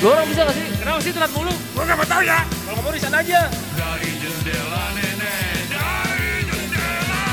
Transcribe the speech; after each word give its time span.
Lu 0.00 0.08
orang 0.08 0.24
bisa 0.32 0.48
gak 0.48 0.56
sih? 0.56 0.64
Kenapa 0.80 0.98
sih 1.04 1.12
telat 1.12 1.28
mulu? 1.36 1.52
Gua 1.76 1.84
gak 1.84 1.98
mau 2.00 2.08
tahu 2.08 2.24
ya. 2.24 2.40
Kalau 2.48 2.72
ngomong 2.80 2.96
di 2.96 3.00
sana 3.04 3.20
aja. 3.20 3.52
Dari 3.52 4.10
jendela 4.16 4.84
nenek, 4.96 5.60
dari 5.68 6.28
jendela 6.48 7.24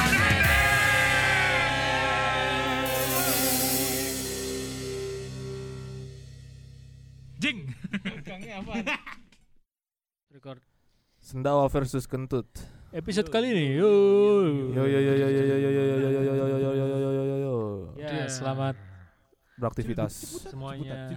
Jing. 7.40 7.72
Record. 10.36 10.60
Sendawa 11.24 11.72
versus 11.72 12.04
kentut. 12.04 12.52
Episode 12.92 13.32
kali 13.32 13.56
ini. 13.56 13.80
Yo. 13.80 13.88
Yo 14.76 14.84
yo 14.84 15.00
yo 15.00 15.14
yo 15.16 15.28
yo 15.32 15.40
yo 15.40 15.56
yo 15.56 15.70
yo 15.72 15.84
yo 15.88 15.98
yo 16.04 16.20
yo 16.20 16.32
yo 16.36 16.46
yo 16.52 16.58
yo 16.60 16.72
yo 16.76 16.84
yo 16.84 17.10
yo 17.16 17.24
yo 17.24 17.38
yo. 17.40 17.56
Ya, 17.96 18.28
selamat 18.28 18.87
Beraktivitas. 19.58 20.14
semuanya. 20.46 21.10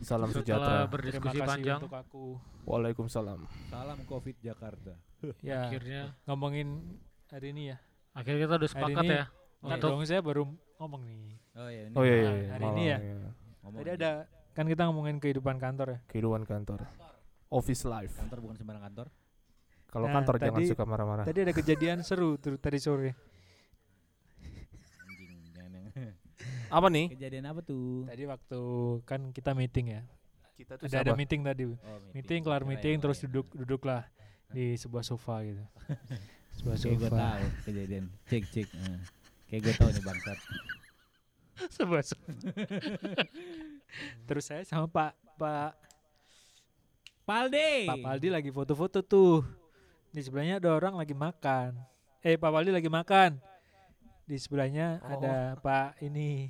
Salam 0.00 0.32
Setelah 0.32 0.32
sejahtera. 0.32 0.88
berdiskusi 0.88 1.38
panjang, 1.38 1.78
untuk 1.78 1.92
aku. 1.92 2.24
Waalaikumsalam. 2.64 3.44
Salam 3.68 3.98
Covid 4.04 4.36
Jakarta. 4.40 4.96
ya 5.40 5.64
Akhirnya 5.68 6.16
ngomongin 6.24 6.80
hari 7.28 7.52
ini 7.52 7.70
ya. 7.70 7.78
akhirnya 8.12 8.40
kita 8.42 8.54
udah 8.56 8.70
sepakat 8.70 9.04
ini- 9.04 9.12
ya. 9.14 9.24
Untuk 9.60 9.90
dong 9.90 10.00
saya 10.02 10.20
baru 10.20 10.48
ngomong 10.78 11.02
nih. 11.02 11.24
Oh 11.54 11.68
iya 11.68 11.82
ini. 11.84 11.94
Oh 11.94 12.02
iya 12.02 12.14
iya. 12.14 12.24
Nah, 12.24 12.34
iya, 12.34 12.48
hari 12.50 12.64
malam, 12.64 12.74
ini 12.74 12.84
ya. 12.84 12.98
iya. 12.98 13.16
Tadi 13.64 13.90
ada 13.92 14.10
kan 14.50 14.64
kita 14.64 14.82
ngomongin 14.84 15.16
kehidupan 15.18 15.56
kantor 15.58 15.86
ya. 15.90 15.98
Kehidupan 16.06 16.42
kantor. 16.42 16.78
Office 17.50 17.84
life. 17.84 18.14
kantor 18.14 18.38
bukan 18.40 18.56
sembarang 18.56 18.82
kantor. 18.82 19.06
Kalau 19.86 20.06
Nah, 20.06 20.14
kantor 20.16 20.34
jangan 20.38 20.56
tadi- 20.56 20.70
suka 20.70 20.84
marah-marah. 20.84 21.24
Tadi 21.24 21.38
ada 21.42 21.52
kejadian 21.52 21.98
seru 22.00 22.36
tuh 22.36 22.56
tadi 22.56 22.78
sore. 22.78 23.10
Anjing 25.00 25.32
jangan 25.50 25.70
yang 25.70 25.86
Apa 26.70 26.88
nih? 26.88 27.06
Kejadian 27.12 27.44
apa 27.46 27.60
tuh? 27.60 28.04
Tadi 28.06 28.24
waktu 28.24 28.60
kan 29.04 29.20
kita 29.30 29.50
meeting 29.52 29.86
ya. 29.92 30.02
Kita 30.54 30.78
Ada 30.78 31.02
ada 31.02 31.12
meeting 31.18 31.42
tadi. 31.42 31.66
Oh, 31.66 31.76
Meeting 32.14 32.40
kelar 32.40 32.62
Kira 32.62 32.70
meeting 32.70 32.96
terus 33.02 33.18
lain. 33.18 33.26
duduk 33.26 33.46
duduklah 33.52 34.06
di 34.54 34.78
sebuah 34.78 35.02
sofa 35.02 35.42
gitu. 35.42 35.64
sebuah 36.62 36.76
Kayak 36.78 36.94
gue 36.94 37.10
sofa. 37.10 37.18
tahu 37.18 37.44
kejadian. 37.66 38.04
Cek 38.30 38.42
cek. 38.54 38.68
Eh. 38.70 38.98
Kayak 39.50 39.60
gue 39.60 39.74
tahu 39.74 39.88
nih 39.90 40.04
bangsat. 40.06 40.38
sebuah 41.78 42.02
sofa. 42.06 42.28
terus 44.26 44.44
saya 44.46 44.62
sama 44.62 44.86
Pak 44.86 45.12
Pak 45.34 45.72
Palde. 47.24 47.88
Pak 47.88 47.98
Paldi 47.98 48.28
lagi 48.30 48.50
foto-foto 48.52 49.00
tuh. 49.02 49.42
Di 50.14 50.22
sebelahnya 50.22 50.62
ada 50.62 50.70
orang 50.70 50.94
lagi 50.94 51.16
makan. 51.16 51.74
Eh 52.22 52.38
Pak 52.38 52.50
Paldi 52.52 52.70
lagi 52.70 52.86
makan. 52.86 53.42
Di 54.24 54.36
sebelahnya 54.40 55.00
Oh. 55.04 55.12
ada 55.14 55.56
Pak 55.60 56.00
ini. 56.00 56.48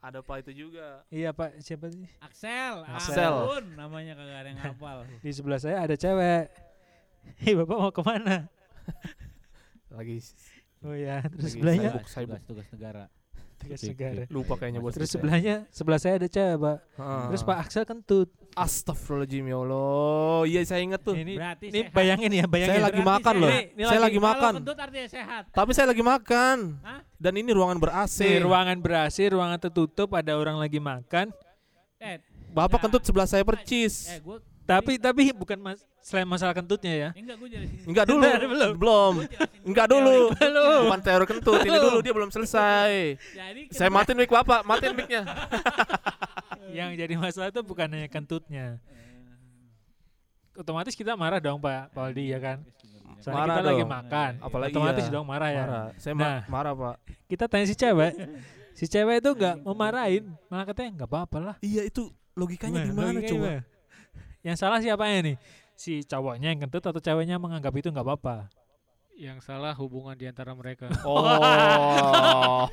Ada 0.00 0.24
apa 0.24 0.40
itu 0.40 0.50
juga? 0.56 1.04
Iya 1.12 1.30
Pak 1.30 1.60
siapa 1.60 1.92
sih? 1.92 2.08
Axel. 2.18 2.82
Axel. 2.88 3.20
Ampun, 3.20 3.64
namanya 3.76 4.16
kagak 4.16 4.38
ada 4.42 4.48
yang 4.48 4.60
hafal. 4.72 4.98
Di 5.20 5.30
sebelah 5.30 5.60
saya 5.60 5.84
ada 5.84 5.94
cewek. 5.94 6.48
Hei 7.38 7.52
Bapak 7.52 7.76
mau 7.76 7.92
ke 7.92 8.00
mana? 8.00 8.48
Lagi 9.92 10.18
Oh 10.80 10.96
ya, 10.96 11.20
terus 11.28 11.52
Lagi 11.52 11.60
sebelahnya 11.60 11.88
sibuk, 11.92 12.06
sibuk. 12.08 12.40
tugas, 12.40 12.44
tugas 12.48 12.66
negara. 12.72 13.04
Tugas 13.60 13.78
Cek, 13.78 13.92
negara. 13.92 14.22
lupa 14.26 14.56
kayaknya 14.56 14.80
bos. 14.80 14.92
Terus 14.92 15.10
sebelahnya 15.10 15.54
sebelah 15.68 15.96
saya 15.96 16.16
ada 16.16 16.26
cewek, 16.26 16.56
Pak. 16.56 16.76
Ah. 16.96 17.28
Terus 17.28 17.42
Pak 17.42 17.56
Axel 17.58 17.84
kentut. 17.84 18.28
Astagfirullahaladzim 18.50 19.44
ya 19.44 19.56
Allah. 19.58 20.40
Iya 20.44 20.60
saya 20.64 20.80
inget 20.80 21.00
tuh. 21.00 21.12
Ini 21.12 21.34
Berarti 21.36 21.64
ini 21.66 21.80
sehat. 21.80 21.92
bayangin 21.92 22.30
ya, 22.32 22.44
bayangin. 22.44 22.72
Saya 22.72 22.82
lagi 22.82 23.02
makan 23.02 23.20
sehat. 23.30 23.36
loh. 23.38 23.50
Ini- 23.50 23.66
ini 23.70 23.82
Saya 23.84 24.00
lagi- 24.00 24.20
makan. 24.20 24.52
kentut 24.56 24.78
artinya 24.78 25.08
sehat. 25.08 25.42
Tapi 25.50 25.70
saya 25.70 25.86
lagi 25.86 26.02
makan. 26.02 26.56
Hah? 26.80 27.00
Dan 27.14 27.32
ini 27.36 27.50
ruangan 27.50 27.78
ber-AC. 27.78 28.18
Nih, 28.22 28.40
ruangan 28.40 28.76
ber-AC, 28.76 29.18
ruangan 29.28 29.58
tertutup, 29.60 30.08
ada 30.12 30.32
orang 30.34 30.56
lagi 30.56 30.80
makan. 30.80 31.30
Eh, 31.98 32.16
Bapak 32.50 32.76
Nah. 32.76 32.82
kentut 32.82 33.02
sebelah 33.04 33.24
saya 33.24 33.44
percis. 33.44 34.08
eh 34.08 34.18
gue 34.18 34.42
Tapi 34.70 34.92
tapi 34.96 35.34
bukan 35.34 35.58
mas, 35.58 35.82
selain 35.98 36.22
masalah 36.24 36.54
kentutnya 36.54 36.94
ya. 36.94 37.10
enggak 37.10 37.36
gue 37.36 37.48
jelasin. 37.50 37.82
Enggak 37.84 38.06
dulu. 38.06 38.22
Belum. 38.22 38.72
Belum. 38.78 39.14
Enggak 39.66 39.86
dulu. 39.90 40.16
Belum. 40.32 40.82
Bukan 40.86 41.00
teori 41.02 41.26
kentut. 41.26 41.58
Ini 41.60 41.78
dulu 41.80 41.98
dia 41.98 42.14
belum 42.14 42.30
selesai. 42.30 43.18
Jadi 43.34 43.62
Saya 43.68 43.90
matiin 43.90 44.14
mic 44.14 44.30
Bapak, 44.30 44.62
matiin 44.62 44.94
mic-nya. 44.94 45.26
Yang 46.78 46.90
jadi 46.96 47.14
masalah 47.16 47.50
itu 47.50 47.60
bukan 47.60 47.90
hanya 47.90 48.06
kentutnya. 48.06 48.78
Otomatis 50.52 50.94
kita 50.94 51.14
marah 51.14 51.40
dong 51.40 51.58
Pak 51.58 51.90
Paldi 51.90 52.30
ya 52.30 52.38
kan. 52.38 52.58
Soalnya 53.18 53.42
Marah 53.42 53.54
kita 53.54 53.68
lagi 53.68 53.84
makan. 53.84 54.32
Apalagi 54.40 54.72
Otomatis 54.72 55.04
ya. 55.04 55.12
dong 55.12 55.26
marah 55.26 55.50
ya. 55.50 55.62
Marah. 55.62 55.86
Saya 55.98 56.14
Nah. 56.14 56.20
ma- 56.20 56.44
marah, 56.48 56.72
Pak. 56.72 56.96
Kita 57.26 57.44
tanya 57.46 57.66
si 57.66 57.74
cewek. 57.74 58.12
Si 58.72 58.84
cewek 58.86 59.20
itu 59.20 59.30
enggak 59.34 59.60
memarahin, 59.60 60.24
malah 60.48 60.64
katanya 60.64 60.90
enggak 60.96 61.10
apa-apa 61.10 61.36
lah. 61.38 61.56
Iya, 61.60 61.84
itu 61.84 62.08
logikanya 62.32 62.80
Gimana? 62.80 62.88
gimana 62.88 63.08
Logikanya 63.12 63.28
coba? 63.28 63.48
Yang 64.40 64.56
salah 64.56 64.80
siapanya 64.80 65.18
nih? 65.22 65.36
Si 65.74 66.00
cowoknya 66.02 66.52
yang 66.52 66.60
kentut 66.60 66.84
atau 66.84 67.00
ceweknya 67.00 67.36
menganggap 67.36 67.72
itu 67.74 67.88
enggak 67.88 68.06
apa-apa? 68.06 68.36
yang 69.20 69.36
salah 69.44 69.76
hubungan 69.76 70.16
di 70.16 70.24
antara 70.24 70.56
mereka. 70.56 70.88
Oh. 71.04 72.64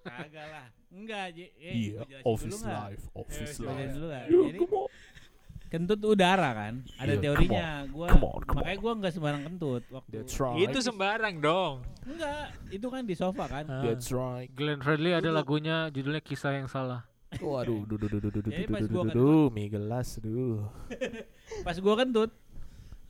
Kagak 0.00 0.46
lah. 0.48 0.66
Enggak, 0.88 1.26
Ji. 1.34 1.44
Eh, 1.56 1.72
Iya, 1.92 2.00
jelasin 2.04 2.24
office 2.24 2.48
dulu 2.48 2.56
nggak? 2.62 2.80
life, 2.88 3.04
office 3.12 3.52
Gua 3.52 3.64
jelasin 3.68 3.76
life. 3.76 3.92
dulu 3.92 4.06
nggak? 4.06 4.24
Yo, 4.24 4.40
Jadi 4.42 4.58
come 4.58 4.72
on. 4.72 4.88
kentut 5.68 6.00
udara 6.04 6.50
kan? 6.52 6.74
Ada 6.94 7.04
Iya, 7.04 7.12
come 7.12 7.20
teorinya. 7.22 7.68
Gua 7.86 8.06
come 8.08 8.24
on, 8.26 8.40
come 8.42 8.56
makanya 8.56 8.78
gua 8.78 8.92
enggak 8.94 9.12
sembarang 9.12 9.42
kentut 9.44 9.82
waktu. 9.90 10.12
That's 10.14 10.34
right. 10.38 10.58
Itu 10.62 10.78
sembarang 10.80 11.34
dong. 11.38 11.74
Enggak, 12.02 12.46
itu 12.70 12.86
kan 12.88 13.02
di 13.04 13.14
sofa 13.14 13.44
kan. 13.46 13.64
That's 13.68 14.08
right. 14.08 14.48
Glenn 14.48 14.80
Fredly 14.80 15.12
ada 15.12 15.28
lagunya 15.28 15.92
judulnya 15.92 16.20
Kisah 16.20 16.54
yang 16.54 16.64
Salah. 16.66 17.04
Waduh, 17.38 17.86
duh, 17.86 17.96
duh, 17.96 18.08
duh, 18.08 18.20
duh, 18.20 18.30
duh, 18.30 18.42
duh, 18.42 18.42
duh, 18.42 18.52
duh, 18.52 18.88
gua 18.90 19.02
duh, 19.02 19.10
duh, 19.10 19.44
mie 19.48 19.68
gelas, 19.68 20.18
duh. 20.18 20.68
Pas 21.64 21.76
gua 21.76 21.94
kentut, 21.96 22.30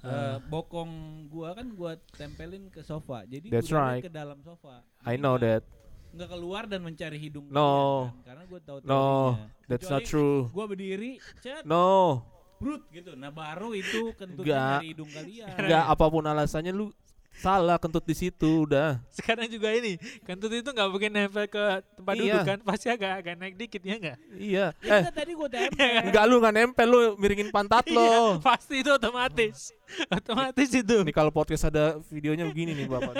eh, 0.00 0.06
Ah. 0.06 0.36
bokong 0.38 0.92
gua 1.26 1.52
kan 1.52 1.66
gua 1.72 1.92
tempelin 2.12 2.68
ke 2.68 2.80
sofa. 2.80 3.24
Jadi 3.24 3.48
That's 3.48 3.70
right. 3.70 3.98
ke 4.00 4.08
dalam 4.08 4.38
sofa. 4.40 4.86
I 5.02 5.16
know 5.16 5.34
that. 5.36 5.66
nggak 6.12 6.28
keluar 6.28 6.68
dan 6.68 6.84
mencari 6.84 7.16
hidung 7.16 7.48
No. 7.48 8.12
kan, 8.12 8.36
karena 8.36 8.44
gue 8.44 8.60
tahu 8.60 8.78
No, 8.84 9.32
that's 9.64 9.88
not 9.88 10.04
true. 10.04 10.44
gue 10.46 10.64
berdiri 10.68 11.16
cet 11.40 11.64
No, 11.64 12.20
brut 12.60 12.84
gitu 12.92 13.16
nah 13.16 13.32
baru 13.32 13.72
itu 13.72 14.12
kentutnya 14.12 14.44
Nggak. 14.44 14.76
dari 14.76 14.88
hidung 14.92 15.08
kalian 15.08 15.48
enggak 15.56 15.84
apa 15.88 16.04
pun 16.06 16.20
alasannya 16.22 16.68
lu 16.70 16.92
salah 17.34 17.76
kentut 17.76 18.02
di 18.02 18.12
situ 18.12 18.64
udah. 18.64 19.00
Sekarang 19.08 19.46
juga 19.46 19.72
ini, 19.72 19.96
kentut 20.22 20.48
itu 20.48 20.66
nggak 20.66 20.88
mungkin 20.88 21.10
nempel 21.10 21.44
ke 21.46 21.64
tempat 21.94 22.14
Iya. 22.14 22.22
duduk 22.22 22.40
kan? 22.44 22.58
Pasti 22.62 22.86
agak 22.86 23.12
agak 23.18 23.34
naik 23.34 23.54
dikit 23.56 23.80
ya 23.80 23.96
nggak? 23.96 24.18
Iya. 24.32 24.66
ya, 24.78 24.96
Eh, 25.00 25.10
tadi 25.10 25.32
gue 25.32 25.48
tempel 25.48 26.02
enggak 26.06 26.24
lu 26.24 26.34
enggak 26.38 26.54
nempel 26.54 26.86
lu 26.86 27.00
miringin 27.16 27.48
pantat 27.48 27.84
Iya, 27.84 27.96
lo. 27.96 28.38
pasti 28.38 28.78
itu 28.78 28.90
otomatis. 28.90 29.72
otomatis 30.16 30.68
itu. 30.70 30.96
Nih 31.00 31.10
kalau 31.10 31.28
podcast 31.28 31.66
ada 31.66 31.96
videonya 32.06 32.44
begini 32.44 32.72
nih 32.74 32.86
Bapak. 32.86 33.14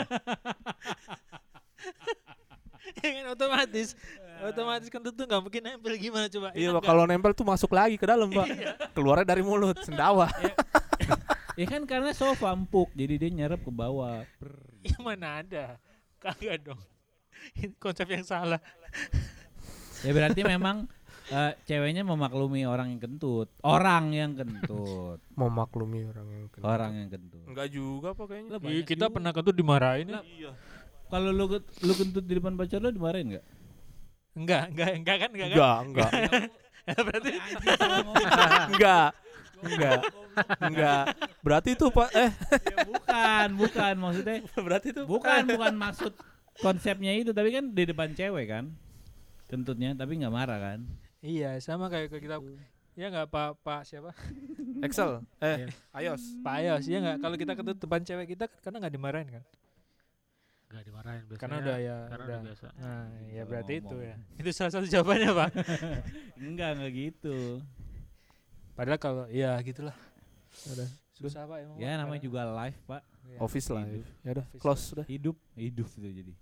Ya 2.98 3.08
kan 3.10 3.24
otomatis. 3.32 3.96
Otomatis 4.42 4.90
kentut 4.90 5.14
tuh 5.14 5.24
nggak 5.24 5.38
mungkin 5.40 5.62
nempel 5.62 5.94
gimana 5.96 6.26
coba? 6.26 6.50
Iya, 6.52 6.74
kalau 6.78 7.06
nempel 7.06 7.30
tuh 7.32 7.42
masuk 7.42 7.70
lagi 7.70 7.94
ke 7.94 8.02
dalam, 8.02 8.26
Pak. 8.28 8.46
Keluarnya 8.90 9.22
dari 9.24 9.40
mulut, 9.40 9.78
sendawa. 9.80 10.26
Ya 11.54 11.66
kan 11.66 11.82
karena 11.84 12.10
sofa 12.12 12.50
empuk 12.50 12.90
jadi 12.92 13.16
dia 13.16 13.30
nyerap 13.30 13.60
ke 13.60 13.70
bawah? 13.70 14.24
Ya 14.82 14.96
mana 14.98 15.40
ada? 15.40 15.76
Kagak 16.18 16.64
dong. 16.64 16.80
Konsep 17.78 18.06
yang 18.06 18.22
salah. 18.22 18.60
ya 20.00 20.10
berarti 20.10 20.42
memang 20.42 20.86
eh, 21.28 21.52
ceweknya 21.64 22.02
memaklumi 22.02 22.62
orang 22.62 22.90
yang 22.90 23.00
kentut 23.00 23.48
orang 23.62 24.10
yang 24.10 24.34
kentut 24.34 25.22
Memaklumi 25.32 26.02
orang 26.04 26.26
yang 26.28 26.46
kentut. 26.48 26.66
orang 26.66 26.92
yang 26.96 27.08
kentut 27.08 27.46
Enggak 27.46 27.68
juga 27.68 28.08
Pak 28.12 28.26
kayaknya. 28.26 28.58
Banyak 28.58 28.84
kita 28.84 29.06
juga. 29.06 29.14
pernah 29.14 29.30
kentut 29.30 29.54
dimarahin 29.54 30.08
ya? 30.08 30.20
Iya. 30.22 30.52
kalau 31.06 31.30
lu 31.30 31.44
lu 31.58 31.92
kentut 31.92 32.24
di 32.24 32.34
depan 32.34 32.54
pacar 32.54 32.78
lu 32.78 32.90
dimarahin 32.90 33.26
nggak 33.32 33.46
Enggak, 34.32 34.62
enggak, 34.72 34.90
enggak 34.96 35.16
kan? 35.18 35.30
Enggak 35.30 35.46
kan? 35.46 35.52
Enggak, 35.52 35.76
enggak. 35.84 36.10
Berarti 37.06 37.30
salah 37.70 37.96
ngomong. 38.00 38.14
Enggak. 38.72 39.08
Enggak. 39.62 40.00
Enggak. 40.58 41.04
Berarti 41.40 41.78
itu 41.78 41.86
Pak 41.88 42.10
eh 42.14 42.30
Ya, 42.72 42.76
bukan 42.86 43.46
bukan 43.58 43.94
maksudnya 43.98 44.36
berarti 44.58 44.88
itu 44.90 45.02
Bukan, 45.06 45.42
bukan 45.48 45.74
maksud 45.78 46.12
konsepnya 46.60 47.16
itu, 47.16 47.32
tapi 47.32 47.48
kan 47.48 47.64
di 47.72 47.84
depan 47.88 48.12
cewek 48.12 48.44
kan, 48.44 48.64
kentutnya, 49.48 49.96
tapi 49.96 50.20
nggak 50.20 50.34
marah 50.34 50.60
kan? 50.60 50.84
iya, 51.24 51.56
sama 51.62 51.88
kayak 51.88 52.12
kita 52.12 52.42
Ya 52.92 53.08
enggak 53.08 53.32
Pak 53.32 53.64
Pak 53.64 53.88
siapa? 53.88 54.12
Excel. 54.84 55.24
Eh, 55.40 55.72
Ayos. 55.96 56.20
Pak 56.44 56.54
Ayos, 56.60 56.84
ya 56.84 57.00
enggak 57.00 57.24
kalau 57.24 57.36
kita 57.40 57.52
kentut 57.56 57.78
depan 57.80 58.04
cewek 58.04 58.36
kita 58.36 58.44
karena 58.60 58.84
enggak 58.84 58.94
dimarahin 59.00 59.28
kan? 59.40 59.44
Gak 60.72 60.84
dimarahin 60.88 61.22
biasanya. 61.28 61.40
Karena 61.40 61.56
udah 61.60 61.76
ya 61.76 61.96
karena 62.08 62.24
udah. 62.24 62.24
udah 62.32 62.46
biasa. 62.48 62.66
Nah, 62.80 63.04
ya 63.28 63.42
berarti 63.44 63.72
itu 63.76 63.92
ngomong. 63.92 64.08
ya. 64.08 64.16
Itu 64.40 64.50
salah 64.56 64.72
satu 64.72 64.86
jawabannya, 64.88 65.30
Pak. 65.36 65.50
Enggak, 66.48 66.70
enggak 66.80 66.92
gitu. 66.96 67.36
Padahal 68.82 68.98
kalau 68.98 69.24
ya 69.30 69.54
gitulah. 69.62 69.94
Udah. 70.74 70.90
Susah 71.14 71.46
Pak 71.46 71.58
emang. 71.62 71.78
Ya 71.78 71.94
namanya 72.02 72.18
juga 72.18 72.42
live 72.50 72.74
pak. 72.82 73.02
Iya. 73.30 73.38
Office 73.38 73.70
live. 73.70 74.02
Ya 74.26 74.30
udah, 74.34 74.46
close 74.58 74.82
sudah. 74.90 75.06
Hidup, 75.06 75.38
hidup 75.54 75.86
itu 75.86 76.08
jadi. 76.10 76.32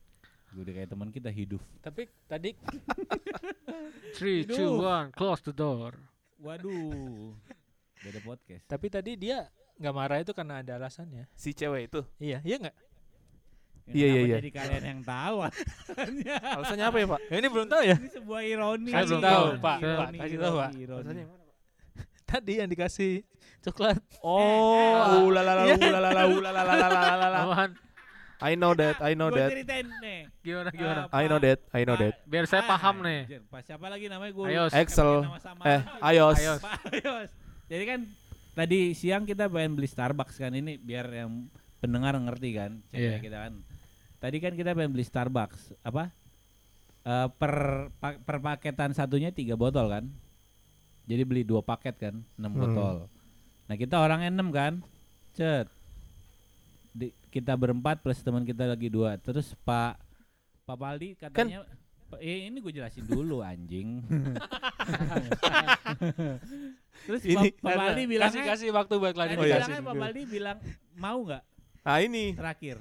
Gue 0.56 0.64
udah 0.64 0.74
kayak 0.80 0.88
teman 0.88 1.12
kita 1.12 1.28
hidup. 1.28 1.60
Tapi 1.84 2.08
tadi 2.24 2.56
Three, 4.16 4.48
two, 4.48 4.80
one, 4.80 5.12
close 5.12 5.44
the 5.44 5.52
door. 5.52 5.92
Waduh. 6.40 7.36
Beda 8.00 8.24
podcast. 8.24 8.64
tapi 8.64 8.88
tadi 8.88 9.20
dia 9.20 9.44
nggak 9.76 9.92
marah 9.92 10.24
itu 10.24 10.32
karena 10.32 10.64
ada 10.64 10.80
alasannya. 10.80 11.28
Si 11.36 11.52
cewek 11.52 11.92
itu. 11.92 12.00
Iya, 12.16 12.40
iya 12.40 12.56
nggak? 12.56 12.76
Iya, 13.92 14.06
iya, 14.08 14.08
Kenapa 14.08 14.24
iya. 14.24 14.36
Jadi 14.40 14.50
kalian 14.56 14.84
yang 14.88 15.00
tahu. 15.04 15.36
alasannya? 16.56 16.84
Apa 16.88 16.96
ya, 17.04 17.06
Pak? 17.12 17.20
ini 17.36 17.48
belum 17.52 17.66
tahu 17.68 17.82
ya. 17.84 17.96
Ini 18.00 18.10
sebuah 18.16 18.40
ironi. 18.48 18.92
Saya 18.96 19.04
belum 19.04 19.20
tahu, 19.28 19.44
Pak. 19.60 19.78
kasih 20.16 20.38
tahu, 20.40 20.54
Pak. 20.56 20.70
Alasannya 20.88 21.39
Tadi 22.30 22.62
yang 22.62 22.70
dikasih 22.70 23.26
coklat. 23.60 23.98
Oh, 24.22 25.26
ulalala, 25.26 25.66
ulalala, 25.74 26.22
ulalala, 26.30 27.38
Aman. 27.42 27.70
I 28.40 28.56
know 28.56 28.72
that, 28.72 28.96
I 29.04 29.12
know 29.12 29.28
that. 29.28 29.52
ceritain 29.52 29.84
nih. 30.00 30.24
Gimana 30.40 30.68
gimana? 30.72 31.02
Ah, 31.12 31.20
I 31.20 31.28
know 31.28 31.36
that, 31.36 31.60
I 31.76 31.82
know 31.84 31.96
that. 31.98 32.24
Biar 32.24 32.48
saya 32.48 32.64
paham 32.64 33.04
nih. 33.04 33.28
siapa 33.60 33.84
lagi 33.92 34.08
namanya 34.08 34.32
gue? 34.32 34.46
Ayos. 34.48 34.72
Excel. 34.72 35.28
Eh, 35.60 35.80
Ayos. 36.00 36.40
Ayos. 36.40 36.60
Ayos. 36.88 37.28
Jadi 37.68 37.84
kan 37.84 38.00
tadi 38.56 38.96
siang 38.96 39.28
kita 39.28 39.44
pengen 39.46 39.76
beli 39.76 39.84
Starbucks 39.84 40.40
kan 40.40 40.56
ini 40.56 40.80
biar 40.80 41.04
yang 41.12 41.52
pendengar 41.84 42.16
ngerti 42.16 42.50
kan, 42.56 42.80
Iya. 42.90 43.20
cewek 43.20 43.28
kita 43.28 43.38
kan. 43.44 43.52
Tadi 44.20 44.36
kan 44.40 44.52
kita 44.56 44.70
pengen 44.72 44.92
beli 44.96 45.04
Starbucks, 45.04 45.76
apa? 45.84 46.08
Eh, 47.00 47.28
per 47.36 47.54
pa- 48.00 48.20
per 48.20 48.36
paketan 48.40 48.96
satunya 48.96 49.28
tiga 49.32 49.52
botol 49.52 49.92
kan. 49.92 50.04
Jadi 51.04 51.22
beli 51.22 51.42
dua 51.42 51.60
paket 51.60 51.92
kan, 51.96 52.14
enam 52.34 52.50
Hmm. 52.50 52.60
botol. 52.60 52.96
Nah 53.64 53.74
kita 53.74 53.96
orangnya 53.96 54.28
enam 54.28 54.48
kan, 54.48 54.72
cet. 55.32 55.66
Di- 56.90 57.12
kita 57.28 57.52
berempat 57.52 57.98
plus 57.98 58.18
teman 58.18 58.42
kita 58.42 58.64
lagi 58.64 58.86
dua. 58.86 59.14
Terus 59.16 59.52
Pak 59.58 59.98
Pak 60.64 60.76
Paldi 60.76 61.14
katanya, 61.14 61.62
"Pa- 62.06 62.18
eh, 62.18 62.46
ini 62.46 62.56
gue 62.58 62.72
jelasin 62.72 63.04
dulu 63.04 63.40
anjing. 63.40 64.00
Terus 67.00 67.22
Ini- 67.24 67.52
Pak, 67.56 67.72
Paldi 67.72 68.02
bilang 68.06 68.28
kasih 68.28 68.42
kasih 68.44 68.68
waktu 68.70 68.94
buat 68.96 69.14
Tadi 69.14 69.34
Oh, 69.34 69.44
iya. 69.44 69.62
Pak 69.62 69.94
Baldi 69.94 70.22
bilang 70.26 70.56
mau 70.94 71.18
nggak 71.20 71.42
Nah, 71.80 71.98
ini. 71.98 72.34
terakhir? 72.34 72.76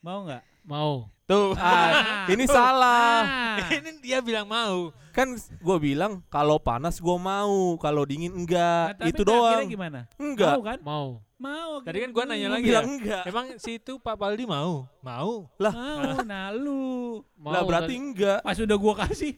Mau 0.00 0.24
nggak? 0.24 0.42
Mau. 0.64 0.92
Tuh, 1.32 1.50
ah, 1.56 1.90
ini 2.28 2.44
salah. 2.44 3.24
Ah. 3.24 3.56
ini 3.72 3.90
dia 4.04 4.20
bilang 4.20 4.44
mau. 4.44 4.92
Kan 5.12 5.32
gue 5.36 5.78
bilang 5.80 6.20
kalau 6.28 6.56
panas 6.56 7.00
gue 7.00 7.16
mau, 7.16 7.76
kalau 7.80 8.04
dingin 8.04 8.32
Nah, 8.32 8.38
enggak. 8.44 8.86
tapi 9.00 9.08
Itu 9.12 9.22
doang. 9.24 9.64
gimana? 9.64 10.00
Enggak. 10.20 10.56
Mau 10.56 10.62
kan? 10.64 10.78
Mau. 10.84 11.08
Mau. 11.42 11.72
Tadi 11.82 11.98
kan 11.98 12.06
akhirnya 12.06 12.14
gua 12.14 12.24
nanya 12.28 12.46
gua 12.46 12.54
lagi 12.54 12.64
bilang 12.70 12.84
ya. 12.84 12.92
enggak. 12.94 13.22
Emang 13.26 13.46
si 13.58 13.70
itu 13.76 13.92
Pak 13.98 14.14
Paldi 14.14 14.44
mau? 14.46 14.86
Mau. 15.02 15.32
Lah, 15.58 15.72
Mau, 15.74 16.00
nah 16.30 16.54
lu. 16.54 17.18
Mau. 17.34 17.50
lah 17.50 17.66
berarti 17.66 17.96
tadi. 17.96 18.04
enggak. 18.04 18.38
Pas 18.46 18.58
udah 18.62 18.78
gua 18.78 18.94
kasih, 19.02 19.32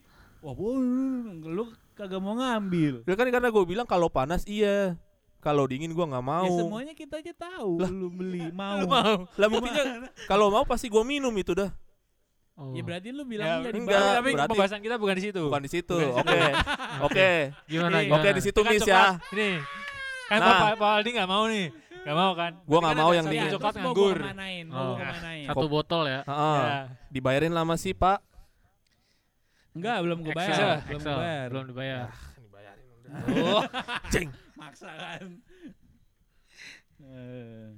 wah 0.45 0.53
lu 0.53 1.65
kagak 1.95 2.21
mau 2.21 2.35
ngambil. 2.37 3.07
Ya 3.07 3.15
kan 3.15 3.27
karena 3.31 3.49
gue 3.49 3.65
bilang 3.65 3.87
kalau 3.87 4.11
panas 4.11 4.43
iya. 4.45 4.99
Kalau 5.41 5.69
dingin 5.69 5.93
gue 5.93 6.05
nggak 6.09 6.25
mau. 6.25 6.49
Ya 6.49 6.57
semuanya 6.57 6.93
kita 6.97 7.21
aja 7.21 7.33
tahu. 7.37 7.77
Lu 7.77 8.09
beli 8.09 8.49
mau. 8.49 8.81
Mau. 8.89 9.29
Lah 9.37 9.49
buktinya 9.53 10.09
kalau 10.25 10.49
mau 10.49 10.65
pasti 10.65 10.89
gue 10.89 11.05
minum 11.05 11.33
itu 11.37 11.53
dah. 11.53 11.69
Oh. 12.55 12.71
Ya 12.71 12.83
berarti 12.83 13.11
lu 13.11 13.19
Ya, 13.19 13.27
bilang 13.27 13.49
jadi 13.63 13.75
enggak. 13.77 13.99
tapi, 13.99 14.15
tapi 14.15 14.31
berarti- 14.31 14.51
pembahasan 14.55 14.81
kita 14.81 14.95
bukan 14.95 15.15
di 15.15 15.25
situ. 15.25 15.43
Bukan 15.45 15.63
di 15.63 15.71
situ. 15.71 15.97
Oke. 15.99 16.39
Oke. 17.07 17.31
Gimana 17.67 17.97
Oke, 17.97 18.05
gimana? 18.07 18.15
Oke 18.17 18.29
di 18.31 18.43
situ 18.43 18.55
Itu 18.55 18.63
kan 18.63 18.73
Miss 18.73 18.87
ya. 18.87 19.03
Ini. 19.35 19.51
Kan 20.25 20.39
Nah. 20.39 20.59
Pak, 20.63 20.73
Pak 20.79 20.91
Aldi 20.95 21.11
nggak 21.13 21.29
mau 21.29 21.45
nih. 21.47 21.67
Nggak 22.05 22.17
mau 22.17 22.33
kan? 22.33 22.53
Gua 22.63 22.79
nggak 22.79 22.95
mau 22.95 23.09
ada 23.09 23.17
yang 23.17 23.27
dingin. 23.27 23.51
coklat 23.51 23.75
nganggur. 23.75 24.17
Oh. 24.71 24.95
Satu 25.45 25.67
botol 25.67 26.03
ya. 26.05 26.21
Heeh. 26.23 26.61
Ya. 26.61 26.79
Dibayarin 27.11 27.51
lama 27.51 27.75
sih 27.75 27.91
Pak. 27.91 28.23
Enggak, 29.75 29.97
belum 30.01 30.19
gua 30.23 30.33
bayar. 30.33 30.49
Excel, 30.49 30.71
Belum 30.87 31.01
Excel. 31.03 31.17
bayar. 31.19 31.47
Belum 31.51 31.65
dibayar. 31.67 32.07
Oh, 33.15 33.63
ceng. 34.11 34.27
Maksa 34.55 34.91
kan. 34.91 35.27
Eh, 37.01 37.69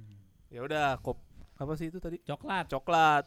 Ya 0.47 0.63
udah, 0.63 0.97
kop 0.97 1.19
apa 1.55 1.73
sih 1.73 1.89
itu 1.89 1.97
tadi? 1.97 2.17
Coklat. 2.23 2.65
Coklat. 2.67 3.25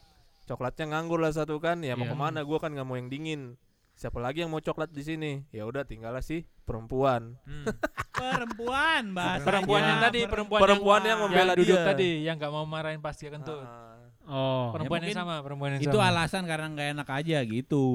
Coklatnya 0.51 0.91
nganggur 0.91 1.23
lah 1.23 1.31
satu 1.31 1.63
kan. 1.63 1.79
Ya 1.81 1.95
mau 1.95 2.03
Iya. 2.03 2.11
ke 2.11 2.19
mana? 2.19 2.43
Gua 2.43 2.59
kan 2.59 2.75
nggak 2.75 2.83
mau 2.83 2.99
yang 2.99 3.07
dingin. 3.07 3.55
Siapa 3.95 4.19
lagi 4.19 4.43
yang 4.43 4.51
mau 4.51 4.59
coklat 4.59 4.91
di 4.91 5.05
sini? 5.05 5.47
Ya 5.49 5.63
udah 5.63 5.85
tinggal 5.85 6.19
sih 6.19 6.43
perempuan. 6.65 7.39
Hmm. 7.47 7.69
Perempuan, 8.11 9.15
bahasa. 9.15 9.45
Perempuan 9.45 9.81
yang 9.83 10.01
tadi, 10.03 10.21
perempuan, 10.25 10.61
Perempuan 10.61 11.01
yang 11.01 11.09
yang 11.09 11.19
membela 11.23 11.53
duduk 11.55 11.73
dia. 11.73 11.87
tadi, 11.87 12.11
yang 12.21 12.37
nggak 12.37 12.51
mau 12.51 12.65
marahin 12.65 12.99
pas 12.99 13.15
dia 13.15 13.31
kentut. 13.31 13.63
Ah. 13.63 13.97
Oh. 14.27 14.71
perempuan 14.71 15.01
Ya, 15.01 15.07
yang 15.09 15.19
sama, 15.25 15.35
perempuan 15.41 15.71
yang 15.75 15.83
Itu 15.83 15.97
sama. 15.97 16.13
alasan 16.13 16.43
karena 16.45 16.67
nggak 16.69 16.89
enak 16.95 17.09
aja 17.09 17.39
gitu. 17.43 17.87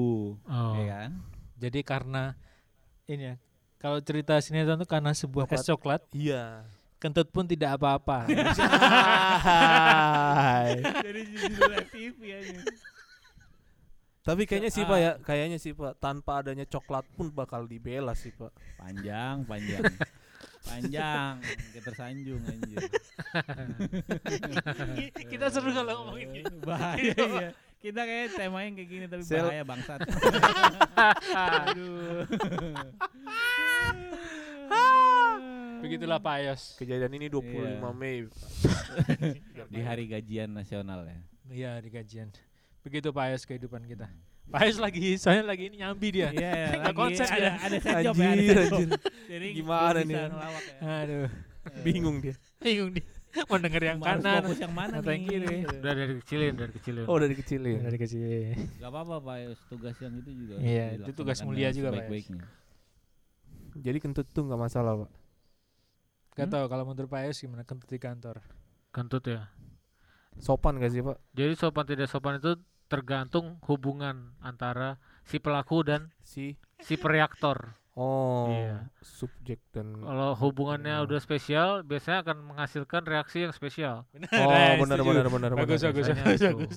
Oh. 0.42 0.72
Ya 0.74 0.84
kan? 1.06 1.10
Jadi 1.56 1.80
karena 1.80 2.34
ini 3.06 3.22
ya, 3.22 3.34
kalau 3.76 4.02
cerita 4.02 4.34
sinetron 4.38 4.76
itu 4.76 4.84
karena 4.84 5.14
sebuah 5.14 5.46
es 5.46 5.62
coklat, 5.62 6.02
Iya. 6.10 6.66
Kentut 7.06 7.30
pun 7.30 7.46
tidak 7.46 7.78
apa-apa. 7.78 8.26
Judul 11.06 11.70
aja. 11.70 12.60
Tapi 14.26 14.42
kayaknya 14.42 14.74
sih 14.74 14.82
Pak 14.82 14.98
ya, 14.98 15.12
kayaknya 15.22 15.58
sih 15.62 15.70
Pak, 15.70 16.02
tanpa 16.02 16.42
adanya 16.42 16.66
coklat 16.66 17.06
pun 17.14 17.30
bakal 17.30 17.70
dibela 17.70 18.10
sih 18.18 18.34
Pak. 18.34 18.50
Panjang, 18.74 19.46
panjang. 19.46 19.86
Panjang, 20.66 21.38
kayak 21.46 21.84
tersanjung 21.86 22.42
anjir. 22.42 22.90
Kita 25.30 25.46
seru 25.46 25.70
kalau 25.70 26.10
ngomongin 26.10 26.42
gitu. 26.42 26.58
Bahaya 26.66 27.14
ya. 27.14 27.50
Kita 27.78 28.02
kayak 28.02 28.34
temanya 28.34 28.70
kayak 28.82 28.88
gini 28.90 29.06
tapi 29.06 29.22
Sel- 29.22 29.46
bahaya 29.46 29.62
bangsat. 29.62 30.02
Aduh. 31.70 32.26
Begitulah 35.86 36.18
Pak 36.18 36.34
Ayos. 36.36 36.62
Kejadian 36.76 37.12
ini 37.14 37.26
25 37.26 37.46
Iya. 37.46 37.90
Mei. 37.92 38.26
Di 39.72 39.80
hari 39.80 40.04
gajian 40.06 40.50
nasional 40.50 41.06
ya. 41.06 41.18
Iya 41.46 41.72
di 41.78 41.88
kajian. 41.88 42.34
Begitu 42.82 43.08
Pak 43.08 43.24
Ayos 43.24 43.42
kehidupan 43.42 43.86
kita. 43.86 44.10
Pak 44.46 44.62
Ayos 44.62 44.78
lagi, 44.78 45.14
soalnya 45.16 45.46
lagi 45.46 45.66
ini 45.66 45.78
nyambi 45.78 46.08
dia. 46.12 46.30
Iya, 46.30 46.50
ya, 46.82 46.90
konsep 46.90 47.26
ada 47.26 47.58
ada 47.60 47.76
set 47.76 47.98
job 48.02 48.14
ya, 48.14 48.26
ada 48.26 48.34
Anjir, 48.34 48.46
set 48.48 48.66
job. 48.66 48.78
anjir. 48.78 48.90
Jadi 49.26 49.46
Gimana 49.54 49.98
nih? 50.00 50.14
ya. 50.14 50.26
Aduh, 50.80 51.28
Bingung 51.82 52.16
dia. 52.18 52.34
bingung 52.58 52.90
dia. 52.94 53.06
Mau 53.50 53.58
denger 53.58 53.82
yang 53.84 53.98
Harus 54.00 54.22
kanan. 54.22 54.38
fokus 54.42 54.60
yang 54.62 54.72
mana 54.72 54.94
atau 54.98 55.10
yang 55.12 55.22
nih? 55.22 55.28
kiri. 55.28 55.56
Udah 55.66 55.92
dari 55.92 56.14
kecilin, 56.18 56.52
dari 56.54 56.72
kecilin. 56.72 57.04
Oh, 57.04 57.18
dari 57.18 57.34
kecil 57.34 57.60
ya. 57.60 57.78
Dari 57.84 57.98
kecil. 57.98 58.22
Gak 58.78 58.90
apa-apa 58.90 59.14
Pak, 59.18 59.36
Yus. 59.44 59.58
tugas 59.66 59.96
yang 59.98 60.14
itu 60.14 60.30
juga. 60.32 60.54
Iya, 60.58 60.86
itu 60.98 61.10
tugas 61.12 61.38
mulia 61.42 61.68
juga, 61.68 61.88
Pak 61.90 62.06
sebaik-baiknya. 62.06 62.42
Jadi 63.76 63.98
kentut 64.00 64.26
tuh 64.30 64.46
nggak 64.46 64.60
masalah, 64.62 64.92
Pak. 65.04 65.10
Gak 66.36 66.46
Hmm? 66.46 66.52
tau 66.52 66.64
kalau 66.68 66.84
menurut 66.84 67.08
Pak 67.08 67.20
Ayos 67.24 67.40
gimana 67.40 67.64
kentut 67.64 67.88
di 67.88 67.96
kantor. 67.96 68.44
Kentut 68.92 69.24
ya. 69.24 69.48
Sopan 70.36 70.76
gak 70.76 70.92
sih, 70.92 71.00
Pak? 71.00 71.16
Jadi 71.32 71.52
sopan 71.56 71.84
tidak 71.88 72.06
sopan 72.06 72.36
itu 72.36 72.60
tergantung 72.86 73.56
hubungan 73.66 74.36
antara 74.38 75.00
si 75.24 75.40
pelaku 75.40 75.80
dan 75.82 76.12
Si 76.20 76.54
si 76.78 76.94
pereaktor. 76.94 77.72
Oh, 77.96 78.52
Iya. 78.52 78.92
subjek 79.00 79.56
dan 79.72 79.96
Kalau 79.96 80.36
hubungannya 80.36 81.00
Hmm. 81.00 81.06
udah 81.08 81.16
spesial, 81.16 81.80
biasanya 81.80 82.20
akan 82.20 82.44
menghasilkan 82.44 83.02
reaksi 83.02 83.40
yang 83.40 83.50
spesial. 83.50 84.04
Oh, 84.12 84.20
Nah, 84.20 84.76
benar 84.76 85.00
benar 85.00 85.26
benar 85.26 85.50
Bagus, 85.56 85.80
benar. 85.80 85.96
bagus, 85.96 86.06
bagus, 86.12 86.40
bagus. 86.44 86.76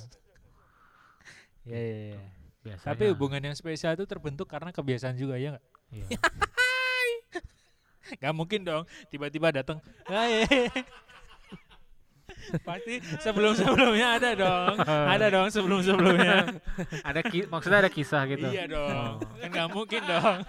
Iya, 1.68 1.75
iya, 1.78 1.98
iya. 2.16 2.20
Biasanya. 2.60 2.88
Tapi 2.88 3.04
hubungan 3.12 3.42
yang 3.44 3.54
spesial 3.54 3.94
itu 3.94 4.08
terbentuk 4.08 4.48
karena 4.48 4.72
kebiasaan 4.72 5.20
juga 5.20 5.36
ya 5.36 5.60
nggak? 5.60 5.66
Iya. 5.92 6.08
Gak 8.18 8.34
mungkin 8.34 8.63
dong 8.63 8.84
tiba-tiba 9.08 9.54
datang. 9.54 9.78
Pasti 12.60 12.98
sebelum 13.20 13.54
sebelumnya 13.54 14.18
ada 14.18 14.30
dong, 14.34 14.75
ada 14.82 15.28
dong 15.28 15.48
sebelum 15.50 15.82
sebelumnya. 15.82 16.50
ada 17.04 17.22
ki- 17.22 17.46
maksudnya 17.46 17.86
ada 17.86 17.92
kisah 17.92 18.25
gitu. 18.25 18.48
Iya 18.48 18.66
dong, 18.66 19.22
Oh. 19.22 19.38
kan 19.38 19.50
gak 19.51 19.70
mungkin 19.70 20.01
dong. 20.01 20.39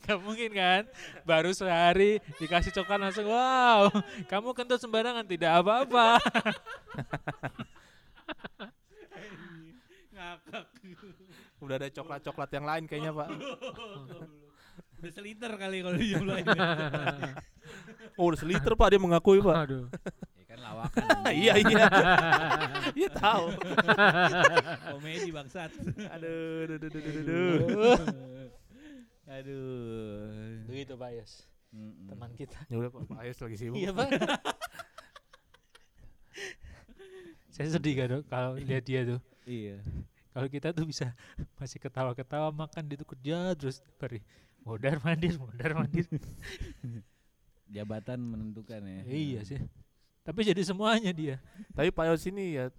Gak 0.00 0.18
mungkin 0.18 0.50
kan, 0.50 0.82
baru 1.22 1.50
sehari 1.50 2.18
dikasih 2.36 2.72
coklat 2.72 2.98
langsung, 3.00 3.26
wow, 3.26 3.88
kamu 4.26 4.52
kentut 4.52 4.76
sembarangan 4.76 5.24
tidak 5.24 5.60
apa-apa. 5.60 6.18
Ngakak. 10.12 10.64
Udah 11.58 11.76
ada 11.76 11.88
coklat-coklat 11.90 12.50
yang 12.52 12.64
lain 12.64 12.84
kayaknya, 12.84 13.12
Pak. 13.12 13.28
Udah 15.00 15.12
seliter 15.12 15.52
kali 15.56 15.76
kalau 15.82 15.96
dijumlahin. 15.96 16.46
Oh, 18.14 18.30
udah 18.30 18.38
seliter, 18.38 18.70
Pak, 18.78 18.94
dia 18.94 19.00
mengakui, 19.02 19.42
Pak. 19.42 19.56
Aduh. 19.66 19.90
ya 20.38 20.44
kan 20.46 20.58
lawakan. 20.62 21.02
iya, 21.34 21.58
iya. 21.58 21.86
Iya 23.00 23.08
tahu. 23.10 23.50
Komedi 24.94 25.34
bangsat. 25.34 25.74
Aduh, 26.14 26.62
aduh, 26.62 26.76
aduh, 26.78 26.90
aduh, 26.94 27.22
aduh. 27.26 27.98
Aduh. 29.24 30.62
Begitu 30.70 30.94
Pak 30.94 31.10
Yos, 31.16 31.32
teman 32.06 32.30
kita. 32.38 32.58
Ya 32.70 32.76
udah, 32.78 32.90
Pak, 32.94 33.02
Pak 33.02 33.18
lagi 33.34 33.56
sibuk. 33.58 33.82
Iya 33.82 33.90
Pak. 33.90 34.08
Saya 37.50 37.68
sedih 37.74 37.94
kan 37.98 38.22
kalau 38.30 38.54
lihat 38.54 38.84
dia 38.86 39.02
tuh. 39.02 39.20
Iya. 39.42 39.82
Kalau 40.34 40.50
kita 40.50 40.74
tuh 40.74 40.86
bisa 40.86 41.14
masih 41.58 41.78
ketawa-ketawa 41.78 42.50
makan 42.50 42.82
dia 42.90 42.98
tuh 42.98 43.06
kerja 43.10 43.54
terus 43.54 43.78
bari 43.98 44.18
modar 44.64 44.96
mandir 45.00 45.36
modar 45.36 45.70
mandir. 45.76 46.06
Jabatan 47.74 48.20
menentukan 48.20 48.80
ya. 48.80 49.02
iya 49.08 49.40
sih. 49.42 49.60
Tapi 50.24 50.40
jadi 50.42 50.62
semuanya 50.64 51.12
dia. 51.12 51.36
Tapi 51.72 51.90
Pak 51.90 52.04
Yos 52.08 52.24
ini 52.26 52.56
ya 52.56 52.70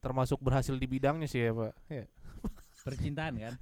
termasuk 0.00 0.38
berhasil 0.38 0.72
di 0.72 0.86
bidangnya 0.86 1.28
sih 1.28 1.40
ya 1.42 1.52
Pak. 1.52 1.72
Ya. 1.88 2.04
Percintaan 2.80 3.34
kan? 3.36 3.54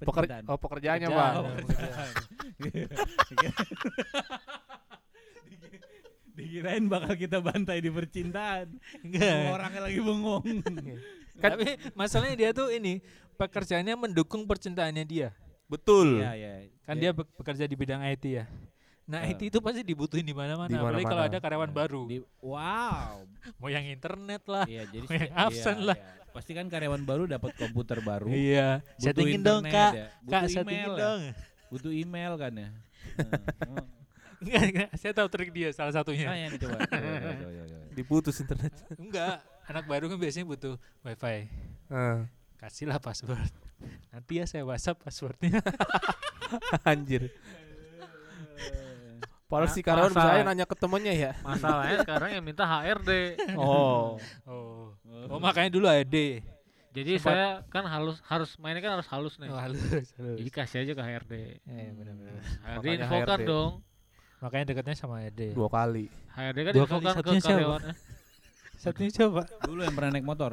Peker- 0.00 0.28
Percintaan. 0.28 0.44
oh 0.48 0.58
pekerjaannya 0.58 1.08
Kerjaan. 1.08 1.34
Pak. 1.34 1.40
Oh. 1.40 1.50
Dikirain 6.30 6.86
bakal 6.88 7.14
kita 7.18 7.38
bantai 7.42 7.82
di 7.82 7.90
percintaan. 7.90 8.78
Enggak. 9.02 9.50
Orangnya 9.52 9.80
lagi 9.84 10.00
bengong. 10.00 10.44
Kan- 11.40 11.50
Tapi 11.56 11.66
masalahnya 11.92 12.36
dia 12.36 12.50
tuh 12.52 12.70
ini 12.70 13.00
pekerjaannya 13.36 13.94
mendukung 13.98 14.46
percintaannya 14.46 15.04
dia. 15.04 15.34
Betul. 15.70 16.18
Iya, 16.18 16.32
iya. 16.34 16.52
Kan 16.82 16.98
Ya, 16.98 17.00
dia 17.00 17.10
be- 17.14 17.30
bekerja 17.32 17.64
di 17.64 17.74
bidang 17.74 18.02
IT 18.02 18.24
ya. 18.26 18.44
Nah, 19.06 19.22
Eh. 19.22 19.32
IT 19.32 19.48
itu 19.48 19.58
pasti 19.58 19.82
dibutuhin 19.82 20.22
di 20.22 20.30
mana-mana, 20.30 20.70
apalagi 20.72 21.02
kalau 21.04 21.22
ada 21.24 21.38
karyawan 21.38 21.70
baru. 21.70 22.02
di- 22.06 22.26
wow. 22.40 23.22
Mau 23.58 23.68
yang 23.68 23.82
internet 23.84 24.42
lah. 24.44 24.66
Iya, 24.66 24.86
jadi 24.88 25.02
Yang 25.04 25.30
setiap- 25.30 25.38
absen 25.40 25.76
iya, 25.76 25.86
lah. 25.86 25.96
iya. 25.96 26.18
Pasti 26.30 26.52
kan 26.52 26.66
karyawan 26.66 27.02
baru 27.02 27.26
dapat 27.26 27.54
komputer 27.56 27.98
baru. 28.00 28.26
Iya, 28.26 28.82
butuh 28.82 29.02
settingin 29.04 29.40
dong, 29.40 29.62
internet 29.62 29.74
Kak. 29.74 29.92
ya, 29.92 30.06
Kak, 30.06 30.18
butuh 30.20 30.48
settingin 30.48 30.78
email 30.80 30.92
ya. 30.92 31.00
dong. 31.00 31.20
Butuh 31.68 31.92
email 31.92 32.32
kan 32.36 32.52
ya. 32.52 32.68
Enggak, 34.40 34.62
enggak, 34.64 34.88
saya 34.96 35.12
tahu 35.12 35.28
trik 35.28 35.50
dia 35.50 35.68
salah 35.68 35.90
Nah, 35.90 36.00
satunya. 36.00 36.26
yang 36.32 36.54
coba. 36.56 36.80
Coba, 36.80 36.96
coba, 36.96 37.18
coba, 37.36 37.50
coba. 37.68 37.84
Diputus 37.92 38.36
internet. 38.40 38.72
Enggak, 38.96 39.36
anak 39.66 39.84
baru 39.84 40.08
kan 40.08 40.16
biasanya 40.16 40.46
butuh 40.46 40.74
wifi. 41.02 41.44
Heeh. 41.90 42.18
Kasihlah 42.60 43.00
password. 43.00 43.48
Nanti 44.10 44.32
ya 44.36 44.44
saya 44.44 44.62
WhatsApp 44.62 45.00
passwordnya. 45.00 45.64
Anjir. 46.84 47.32
Padahal 49.48 49.66
Ma- 49.66 49.74
si 49.74 49.80
karyawan 49.80 50.12
masalah. 50.12 50.32
aja 50.36 50.42
nanya 50.44 50.62
ke 50.64 50.76
temennya 50.76 51.10
ya. 51.12 51.32
Masalahnya 51.42 51.96
sekarang 52.04 52.30
yang 52.30 52.44
minta 52.44 52.62
HRD. 52.62 53.10
Oh. 53.56 54.20
Oh. 54.46 54.92
Oh, 55.26 55.38
makanya 55.38 55.70
dulu 55.70 55.86
AD. 55.86 56.16
Jadi 56.90 57.12
Sempat- 57.16 57.34
saya 57.34 57.46
kan 57.66 57.86
halus 57.86 58.18
harus 58.24 58.50
mainnya 58.56 58.78
kan 58.80 58.92
harus 58.94 59.08
halus 59.08 59.38
nih. 59.38 59.48
Oh, 59.48 59.56
halus, 59.56 59.78
halus. 59.82 60.10
Jadi 60.38 60.50
kasih 60.50 60.78
aja 60.80 60.92
ke 60.92 61.02
HRD. 61.02 61.34
Eh, 61.60 61.90
benar-benar. 61.92 62.34
HRD 62.36 62.76
Makanya 62.76 62.96
infokan 63.00 63.38
HRD. 63.38 63.46
dong. 63.46 63.72
Makanya 64.40 64.64
dekatnya 64.66 64.94
sama 64.94 65.14
AD. 65.20 65.40
Dua 65.50 65.68
kali. 65.68 66.06
HRD 66.30 66.58
kan 66.60 66.72
Dua 66.72 66.84
kali 66.84 66.98
infokan 66.98 67.00
ke 67.06 67.16
satunya 67.16 67.40
siapa? 67.40 67.54
karyawannya. 67.54 67.94
Satunya 68.82 69.10
coba. 69.14 69.42
Dulu 69.60 69.80
yang 69.82 69.94
pernah 69.94 70.10
naik 70.10 70.26
motor. 70.26 70.52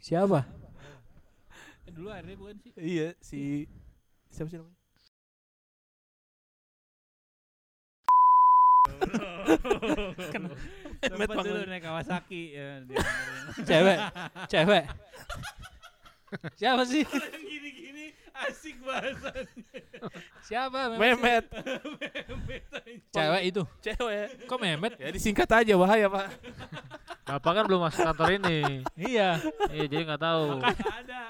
Siapa? 0.00 0.40
Eh, 1.86 1.92
dulu 1.92 2.08
akhirnya 2.08 2.36
bukan 2.40 2.56
sih? 2.62 2.70
Iya, 2.76 3.08
si 3.20 3.40
siapa 4.32 4.48
sih 4.50 4.58
namanya? 4.58 4.78
Sempat 11.00 11.36
dulu 11.44 11.60
naik 11.66 11.82
Kawasaki 11.84 12.42
ya. 12.54 12.68
dia- 12.84 13.06
Cewek. 13.64 13.98
Cewek. 14.48 14.84
Siapa 16.60 16.82
sih? 16.86 17.02
Asik 18.40 18.76
bahasan. 18.80 19.44
Siapa? 20.48 20.96
Memet. 20.96 21.44
Cewek 23.12 23.42
itu. 23.44 23.62
Cewek. 23.84 24.48
Kok 24.48 24.58
Memet? 24.60 24.92
Ya 24.96 25.08
disingkat 25.12 25.48
aja 25.52 25.74
bahaya, 25.76 26.08
Pak. 26.08 26.26
Bapak 27.28 27.52
kan 27.52 27.64
belum 27.68 27.80
masuk 27.84 28.00
kantor 28.00 28.40
ini. 28.40 28.80
Iya. 28.96 29.38
Iya, 29.70 29.84
jadi 29.86 30.02
nggak 30.08 30.22
tahu. 30.24 30.44
Ada. 30.64 31.22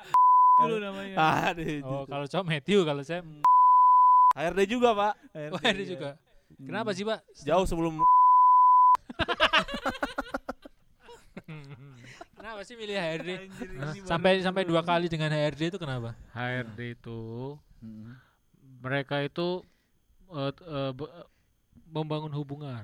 Dulu 0.60 0.76
namanya. 0.78 1.14
Aduh. 1.50 1.82
Oh, 1.82 2.02
kalau 2.06 2.26
cowok 2.30 2.46
Matthew, 2.46 2.80
kalau 2.86 3.02
saya 3.02 3.20
HRD 4.38 4.60
juga, 4.70 4.94
Pak. 4.94 5.14
Wah, 5.50 5.62
ada 5.66 5.82
juga. 5.82 6.10
Kenapa 6.60 6.94
sih, 6.94 7.02
Pak? 7.02 7.18
Jauh 7.42 7.66
sebelum 7.66 7.98
Kenapa 12.50 12.66
sih 12.66 12.74
milih 12.74 12.98
HRD? 12.98 13.30
Sampai 14.02 14.42
sampai 14.42 14.66
dua 14.66 14.82
kali 14.82 15.06
dengan 15.06 15.30
HRD 15.30 15.70
itu 15.70 15.78
kenapa? 15.78 16.18
HRD 16.34 16.98
itu 16.98 17.54
Mm. 17.78 18.10
mereka 18.82 19.22
itu 19.22 19.62
be- 20.90 21.14
eh, 21.14 21.26
membangun 21.86 22.34
hubungan, 22.34 22.82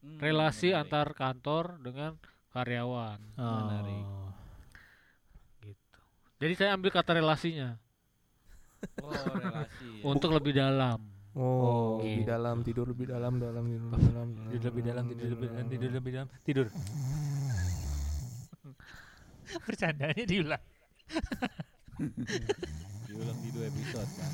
Hmm, 0.00 0.16
relasi 0.16 0.72
menarik. 0.72 0.88
antar 0.88 1.06
kantor 1.12 1.64
dengan 1.78 2.16
karyawan. 2.50 3.20
Menarik. 3.36 4.04
Gitu. 5.62 5.98
Jadi 6.40 6.52
saya 6.56 6.72
ambil 6.72 6.88
kata 6.90 7.12
relasinya 7.12 7.76
Oh, 8.98 9.12
relasi. 9.12 9.84
ya. 9.92 10.02
untuk 10.02 10.32
lebih 10.32 10.56
dalam. 10.56 11.04
Oh, 11.32 11.44
Oh. 11.44 11.92
di 12.00 12.24
dalam 12.24 12.60
tidur 12.60 12.88
lebih 12.88 13.08
dalam 13.08 13.36
dalam 13.36 13.60
tidur 13.62 13.88
lebih 13.88 14.08
dalam 14.08 14.28
Tidur 14.48 14.64
lebih 14.66 14.82
dalam, 14.82 15.04
tidur 15.06 15.28
lebih 15.28 15.48
dalam, 15.48 15.66
tidur 15.68 15.90
lebih 15.92 16.10
dalam, 16.10 16.28
tidur. 16.42 16.66
Bercandanya 19.66 20.24
diulang. 20.24 20.62
Diulang 23.12 23.38
di 23.44 23.50
dua 23.52 23.68
episode 23.68 24.08
kan. 24.16 24.30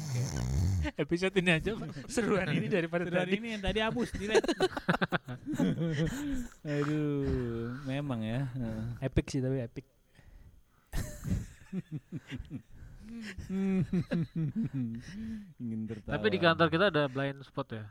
Episode 0.95 1.35
ini 1.43 1.51
aja 1.51 1.75
seruan 2.07 2.47
ini 2.55 2.71
daripada 2.71 3.03
Dan 3.11 3.27
tadi. 3.27 3.43
ini 3.43 3.59
yang 3.59 3.63
tadi 3.67 3.83
hapus 3.83 4.09
direct. 4.15 4.47
Aduh, 6.79 7.75
memang 7.83 8.23
ya. 8.23 8.47
Heeh. 8.55 9.11
Epic 9.11 9.27
sih 9.35 9.43
tapi 9.43 9.59
epic. 9.59 9.83
Ingin 15.59 15.81
tertawa. 15.91 16.15
Tapi 16.15 16.27
di 16.31 16.39
kantor 16.39 16.69
kita 16.71 16.85
ada 16.95 17.11
blind 17.11 17.43
spot 17.43 17.75
ya. 17.75 17.91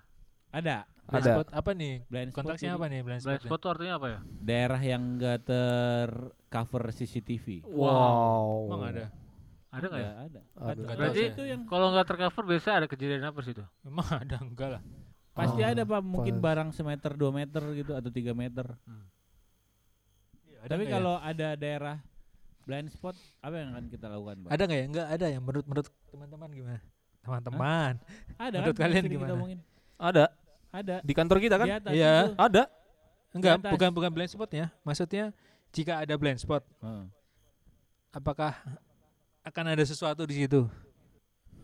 Ada 0.57 0.89
Blind 1.07 1.23
Ada. 1.23 1.33
spot 1.39 1.47
apa 1.55 1.71
nih? 1.71 1.95
blind 2.11 2.29
spot 2.35 2.43
Kontaksnya 2.43 2.67
jadi 2.67 2.75
apa 2.75 2.85
nih 2.91 2.99
blind 2.99 3.21
Blind 3.23 3.39
spot? 3.39 3.47
spot 3.47 3.59
itu 3.63 3.67
artinya 3.71 3.93
apa 3.95 4.07
ya? 4.11 4.19
daerah 4.43 4.81
yang 4.83 5.01
enggak 5.15 5.37
tercover 5.47 6.83
CCTV. 6.91 7.45
Wow. 7.63 8.67
Emang 8.67 8.83
ada? 8.91 9.05
Ada 9.71 9.85
nggak 9.87 10.01
ya? 10.03 10.11
Ada, 10.11 10.39
ada. 10.59 10.81
Ada. 10.83 10.95
Berarti 10.99 11.21
itu 11.31 11.43
yang 11.47 11.61
kalau 11.63 11.95
nggak 11.95 12.07
tercover 12.11 12.43
biasanya 12.43 12.75
ada 12.83 12.87
kejadian 12.91 13.23
apa 13.23 13.39
sih 13.39 13.55
itu? 13.55 13.63
Emang 13.87 14.07
ada 14.11 14.35
enggak 14.43 14.69
lah. 14.75 14.83
pasti 15.37 15.61
Oh, 15.61 15.69
ada 15.69 15.83
Pak, 15.85 16.01
mungkin 16.01 16.41
pas. 16.41 16.49
barang 16.49 16.69
semeter 16.73 17.13
2 17.13 17.29
meter 17.29 17.63
gitu 17.77 17.93
atau 17.93 18.09
3 18.09 18.33
meter. 18.33 18.65
Ada 20.59 20.73
Tapi 20.73 20.81
nggak 20.81 20.91
ya? 20.91 20.95
kalau 20.97 21.15
ada 21.21 21.47
daerah 21.53 21.97
blind 22.67 22.89
spot, 22.91 23.15
apa 23.39 23.55
yang 23.55 23.69
akan 23.71 23.85
kita 23.87 24.11
lakukan, 24.11 24.35
Pak? 24.43 24.49
ada 24.49 24.63
nggak 24.65 24.79
ya? 24.81 24.85
Enggak 24.89 25.07
ada 25.07 25.25
yang 25.29 25.43
menurut 25.45 25.65
menurut 25.69 25.87
teman-teman 26.09 26.49
gimana? 26.51 26.79
Teman-teman. 27.23 27.93
Ada 28.35 28.55
menurut 28.59 28.75
kan? 28.75 28.83
kalian 28.89 29.05
gimana? 29.07 29.33
Ada 30.01 30.25
Ada. 30.71 31.00
di 31.01 31.13
kantor 31.15 31.38
kita 31.39 31.55
kan? 31.57 31.67
Iya. 31.89 32.36
Ada. 32.36 32.67
Enggak, 33.36 33.62
bukan 33.69 33.89
bukan 33.93 34.09
blind 34.12 34.31
spot 34.31 34.50
ya. 34.51 34.67
Maksudnya 34.81 35.36
jika 35.69 36.01
ada 36.01 36.13
blind 36.17 36.39
spot, 36.39 36.63
Heeh. 36.81 37.05
apakah 38.09 38.55
akan 39.43 39.65
ada 39.77 39.83
sesuatu 39.83 40.25
di 40.25 40.43
situ? 40.43 40.65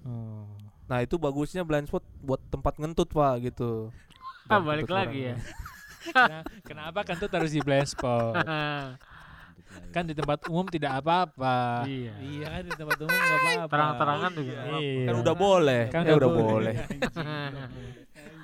Oh. 0.03 0.47
Nah, 0.87 0.99
itu 0.99 1.15
bagusnya 1.15 1.63
blind 1.63 1.87
spot 1.87 2.03
buat 2.19 2.39
tempat 2.51 2.75
ngentut, 2.77 3.09
Pak, 3.09 3.33
gitu. 3.51 3.89
Ah, 4.51 4.59
balik 4.59 4.91
lagi 4.91 5.31
ya. 5.31 5.35
Kena- 6.03 6.43
kenapa 6.67 6.99
kan 7.07 7.15
tuh 7.15 7.31
harus 7.31 7.55
di 7.55 7.63
blind 7.63 7.87
spot? 7.87 8.35
kan 9.95 10.03
di 10.03 10.11
tempat 10.11 10.43
umum 10.51 10.67
tidak 10.67 10.99
apa-apa. 10.99 11.87
iya. 11.87 12.11
Iya 12.19 12.45
kan 12.51 12.61
di 12.67 12.73
tempat 12.75 12.97
umum 13.07 13.15
enggak 13.15 13.39
apa-apa. 13.39 13.71
Terang-terangan 13.71 14.31
juga. 14.35 14.51
nggak. 14.51 14.81
Iya. 14.83 15.05
Kan 15.07 15.15
udah 15.23 15.35
boleh. 15.39 15.83
Kan 15.95 16.01
ya 16.03 16.11
udah 16.11 16.17
udah 16.19 16.29
boleh. 16.29 16.75
boleh. 16.75 16.75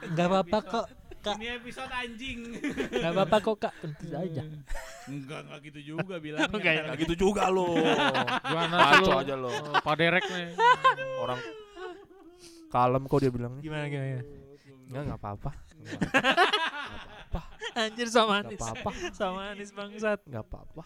Enggak 0.05 0.27
apa-apa 0.29 0.59
kok. 0.63 0.85
Kak. 1.19 1.35
Ini 1.35 1.59
episode 1.59 1.91
anjing. 1.91 2.39
Enggak 2.95 3.11
apa-apa 3.11 3.37
kok, 3.43 3.55
Kak. 3.59 3.73
Tentu 3.83 4.07
aja. 4.15 4.43
Enggak, 5.03 5.39
enggak 5.43 5.59
gitu 5.67 5.79
juga 5.83 6.15
bilangnya. 6.15 6.47
Enggak? 6.55 6.73
Nah, 6.87 6.95
gitu 6.95 7.13
juga 7.19 7.43
lo. 7.51 7.75
Gimana 8.39 8.75
lu? 9.03 9.07
aja 9.19 9.35
lo. 9.35 9.51
Oh, 9.51 9.83
Pak 9.83 9.95
Derek 9.99 10.23
nih. 10.23 10.55
Orang 11.19 11.39
kalem 12.71 13.03
kok 13.03 13.19
dia 13.19 13.31
bilang. 13.35 13.59
Gimana 13.59 13.91
gimana? 13.91 14.23
Enggak, 14.87 15.01
enggak 15.11 15.19
apa-apa. 15.19 15.51
Anjir 17.75 18.07
sama 18.07 18.39
Enggak 18.39 18.55
Anis. 18.55 18.59
apa-apa. 18.63 18.91
Sama 19.11 19.41
Anis 19.51 19.69
bangsat. 19.75 20.19
Enggak 20.23 20.43
apa-apa. 20.47 20.83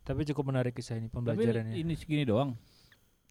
Tapi 0.00 0.20
cukup 0.32 0.44
menarik 0.50 0.72
kisah 0.72 0.96
ini 0.96 1.06
Tapi 1.06 1.14
pembelajarannya. 1.20 1.76
ini 1.76 1.94
segini 1.94 2.24
doang. 2.24 2.56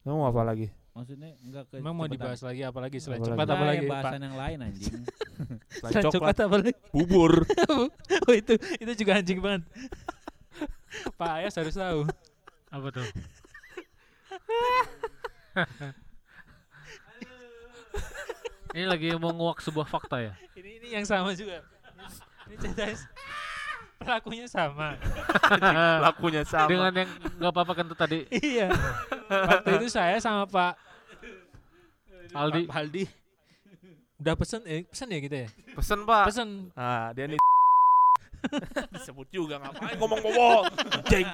Kamu 0.05 0.15
mau 0.15 0.29
apa 0.29 0.46
lagi? 0.46 0.69
Maksudnya 1.00 1.32
enggak 1.39 1.63
ke 1.72 1.75
Emang 1.79 1.96
mau 1.96 2.12
dibahas 2.12 2.44
lagi 2.44 2.60
apa 2.60 2.79
lagi 2.84 2.98
selain 3.00 3.24
Apa 3.24 3.27
coklat 3.32 3.39
Enggak, 3.39 3.56
apa 3.56 3.63
lagi? 3.63 3.77
yang 3.79 3.88
Pak? 3.88 3.96
bahasan 4.03 4.22
yang 4.22 4.36
lain 4.36 4.58
anjing. 4.60 5.00
Selain 5.79 6.03
coklat 6.12 6.38
apa 6.38 6.56
lagi? 6.60 6.72
bubur. 6.91 7.32
Oh 8.27 8.34
itu 8.36 8.53
itu 8.84 8.91
juga 9.00 9.12
anjing 9.15 9.39
banget. 9.39 9.63
Pak 11.20 11.32
Ayas 11.39 11.56
harus 11.56 11.72
tahu. 11.72 12.03
Apa 12.68 12.88
tuh? 12.91 13.08
Ini 18.70 18.86
lagi 18.86 19.08
mau 19.18 19.34
nguak 19.34 19.63
sebuah 19.63 19.88
fakta 19.88 20.22
ya. 20.22 20.34
Ini 20.53 20.70
ini 20.84 20.88
yang 20.94 21.06
sama 21.08 21.34
juga. 21.34 21.63
Ini 22.46 22.56
ceritanya 22.60 22.96
pelakunya 23.98 24.46
sama. 24.46 24.94
Lakunya 26.03 26.44
sama. 26.46 26.70
Dengan 26.70 26.91
yang 26.94 27.10
nggak 27.39 27.51
apa-apa 27.56 27.74
kentut 27.74 27.98
tadi. 27.98 28.20
iya. 28.29 28.70
Waktu 29.29 29.69
itu 29.77 29.88
saya 29.88 30.17
sama 30.17 30.43
Pak 30.45 30.74
Aldi. 32.33 32.65
Pak 32.65 32.77
Aldi 32.77 33.03
udah 34.19 34.36
pesen 34.36 34.59
eh 34.67 34.83
pesen 34.83 35.07
ya 35.07 35.19
kita 35.24 35.38
ya? 35.45 35.50
Pesen 35.79 36.03
pak. 36.03 36.27
Pesen. 36.27 36.50
Nah 36.75 37.15
dia 37.15 37.24
nih 37.25 37.39
disebut 38.95 39.27
juga 39.31 39.63
ngapain 39.63 39.95
ngomong-ngomong. 39.95 40.63
Jeng. 41.07 41.27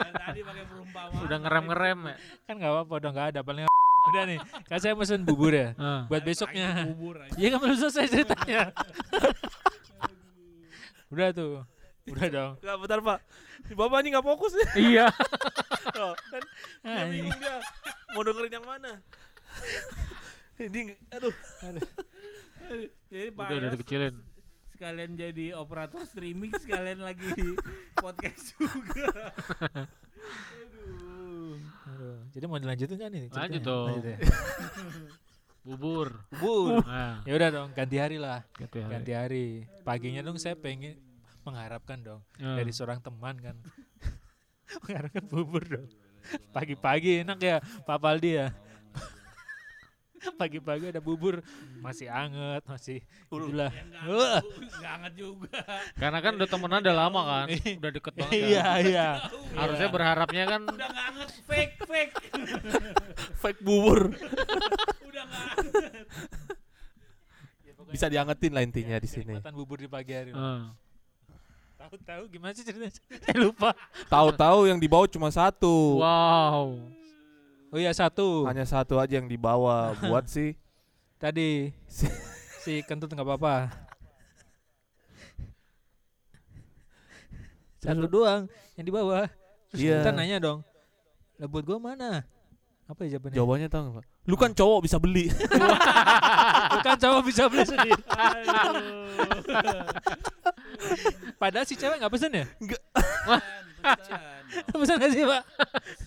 Dan 0.00 0.12
tadi 0.16 0.40
pakai 0.40 0.64
perumpamaan. 0.64 1.20
Udah 1.20 1.38
ngerem-ngerem 1.44 1.98
ya. 2.08 2.16
Kan 2.48 2.54
nggak 2.56 2.72
apa-apa 2.72 2.92
udah 2.96 3.10
nggak 3.12 3.28
ada 3.36 3.40
paling 3.44 3.64
udah 4.08 4.22
nih. 4.24 4.38
Kan 4.64 4.78
saya 4.80 4.96
pesen 4.96 5.28
bubur 5.28 5.52
ya 5.52 5.76
Ah. 5.76 6.08
buat 6.08 6.24
besoknya. 6.24 6.88
Bubur 6.88 7.20
aja. 7.20 7.36
Iya 7.36 7.48
kan 7.52 7.58
belum 7.60 7.76
selesai 7.76 8.06
ceritanya. 8.08 8.60
udah 11.12 11.28
tuh. 11.36 11.52
Udah 12.06 12.28
dong. 12.28 12.52
Enggak 12.58 12.76
bentar 12.78 12.98
pak. 13.02 13.18
Si 13.62 13.72
bapak 13.72 13.98
ini 13.98 14.08
nggak 14.10 14.26
fokus 14.26 14.52
ya. 14.54 14.68
Iya. 14.74 15.06
Oh, 15.90 16.12
kan 16.28 16.40
dia 16.80 17.04
bingung 17.08 17.34
dia. 17.34 17.56
Mau 18.12 18.22
dengerin 18.22 18.52
yang 18.52 18.64
mana? 18.64 19.00
Ini 20.54 20.92
aduh. 21.10 21.32
Jadi 23.10 23.28
Pak 23.30 23.44
Udah 23.44 23.56
udah 23.58 23.70
dikecilin. 23.74 24.14
sekalian 24.70 25.10
jadi 25.12 25.46
operator 25.52 26.00
streaming 26.04 26.52
sekalian 26.54 27.00
lagi 27.00 27.26
di 27.32 27.52
podcast 27.94 28.54
juga. 28.54 29.08
Aduh. 30.54 31.56
Aduh, 31.86 32.18
Jadi 32.30 32.44
mau 32.44 32.56
dilanjutin 32.56 32.96
kan 32.96 33.08
nih? 33.08 33.20
ceritanya? 33.26 33.40
Lanjut 33.42 33.62
dong. 33.62 33.86
Lanjut 33.90 34.04
ya. 34.06 34.16
Bubur. 35.60 36.08
Bubur. 36.30 36.80
Nah, 36.82 37.20
Ya 37.24 37.32
udah 37.34 37.48
dong, 37.50 37.68
ganti 37.72 37.96
hari 37.96 38.16
lah. 38.16 38.40
ganti 38.54 38.78
hari. 38.78 38.92
Ganti 38.94 39.12
hari. 39.12 39.46
Paginya 39.82 40.20
dong 40.22 40.36
saya 40.36 40.54
pengen 40.54 40.96
mengharapkan 41.50 41.98
dong 41.98 42.20
Ah. 42.38 42.54
dari 42.54 42.70
seorang 42.70 42.98
teman 42.98 43.34
kan. 43.36 43.56
mengharapkan 44.82 45.24
bubur 45.26 45.62
dong. 45.62 45.88
Pagi-pagi 46.50 47.22
enak 47.22 47.38
ya 47.38 47.56
Pak 47.82 47.98
Paldi 47.98 48.30
ya. 48.36 48.48
Pagi-pagi 50.40 50.92
ada 50.92 51.00
bubur 51.00 51.40
masih 51.80 52.06
anget, 52.06 52.60
masih 52.62 53.00
itulah. 53.24 53.72
Wah, 54.04 54.44
Nggak 54.44 54.92
hangat 54.92 55.12
juga. 55.16 55.48
Karena 55.96 56.18
kan 56.20 56.32
udah 56.36 56.44
temenan 56.46 56.84
udah 56.84 56.96
lama 56.98 57.20
kan. 57.24 57.46
Udah 57.80 57.90
deket 57.90 58.12
banget. 58.14 58.28
kan. 58.28 58.36
Iya, 58.36 58.64
iya. 58.84 59.08
Harusnya 59.56 59.88
berharapnya 59.88 60.44
kan 60.46 60.60
Udah 60.62 60.86
nggak 60.86 61.04
hangat 61.08 61.30
fake 61.42 61.74
fake. 61.82 62.14
Fake 63.40 63.60
bubur. 63.64 64.12
Udah 65.02 65.22
nggak 65.24 65.44
hangat. 65.56 66.04
Bisa 67.90 68.06
diangetin 68.06 68.52
lah 68.52 68.62
intinya 68.62 68.96
di 69.00 69.08
sini. 69.08 69.34
Bubur 69.50 69.80
di 69.80 69.88
pagi 69.88 70.12
hari. 70.12 70.30
Ah. 70.30 70.68
Tahu-tahu 71.90 72.22
gimana 72.30 72.54
sih 72.54 72.62
ceritanya? 72.62 72.94
Saya 73.26 73.34
lupa. 73.36 73.74
Tahu-tahu 74.06 74.70
yang 74.70 74.78
dibawa 74.78 75.10
cuma 75.10 75.26
satu. 75.28 75.98
Wow. 75.98 76.78
Oh 77.70 77.78
iya 77.78 77.90
satu. 77.90 78.46
Hanya 78.46 78.62
satu 78.62 78.98
aja 78.98 79.18
yang 79.18 79.26
dibawa 79.26 79.98
buat 79.98 80.30
sih. 80.30 80.54
Tadi 81.22 81.74
Si- 81.90 82.06
si 82.62 82.72
kentut 82.86 83.10
nggak 83.10 83.26
apa-apa. 83.26 83.74
Satu 87.80 88.06
doang 88.06 88.46
yang 88.76 88.86
di 88.86 88.92
bawah. 88.92 89.26
Terus 89.72 89.80
Iya. 89.82 89.98
kita 90.02 90.12
nanya 90.14 90.38
dong. 90.38 90.60
Lah 91.40 91.48
buat 91.48 91.64
gua 91.64 91.78
mana? 91.80 92.22
Apa 92.86 93.06
ya 93.06 93.16
jawabannya? 93.16 93.36
Jawabannya 93.38 93.68
tahu 93.70 93.82
nggak? 93.82 93.94
Pak? 93.98 94.04
Lu 94.26 94.36
kan 94.36 94.50
cowok 94.52 94.78
bisa 94.84 94.96
beli. 94.98 95.26
Bukan 96.70 96.96
cowok 96.96 97.22
bisa 97.26 97.42
beli 97.50 97.64
sendiri. 97.66 97.92
Padahal 101.36 101.66
si 101.66 101.74
cewek 101.74 101.98
nggak 101.98 102.12
pesen 102.14 102.32
ya? 102.32 102.46
Pesen 104.70 104.94
nggak 104.98 105.12
sih 105.12 105.22
pak? 105.26 105.42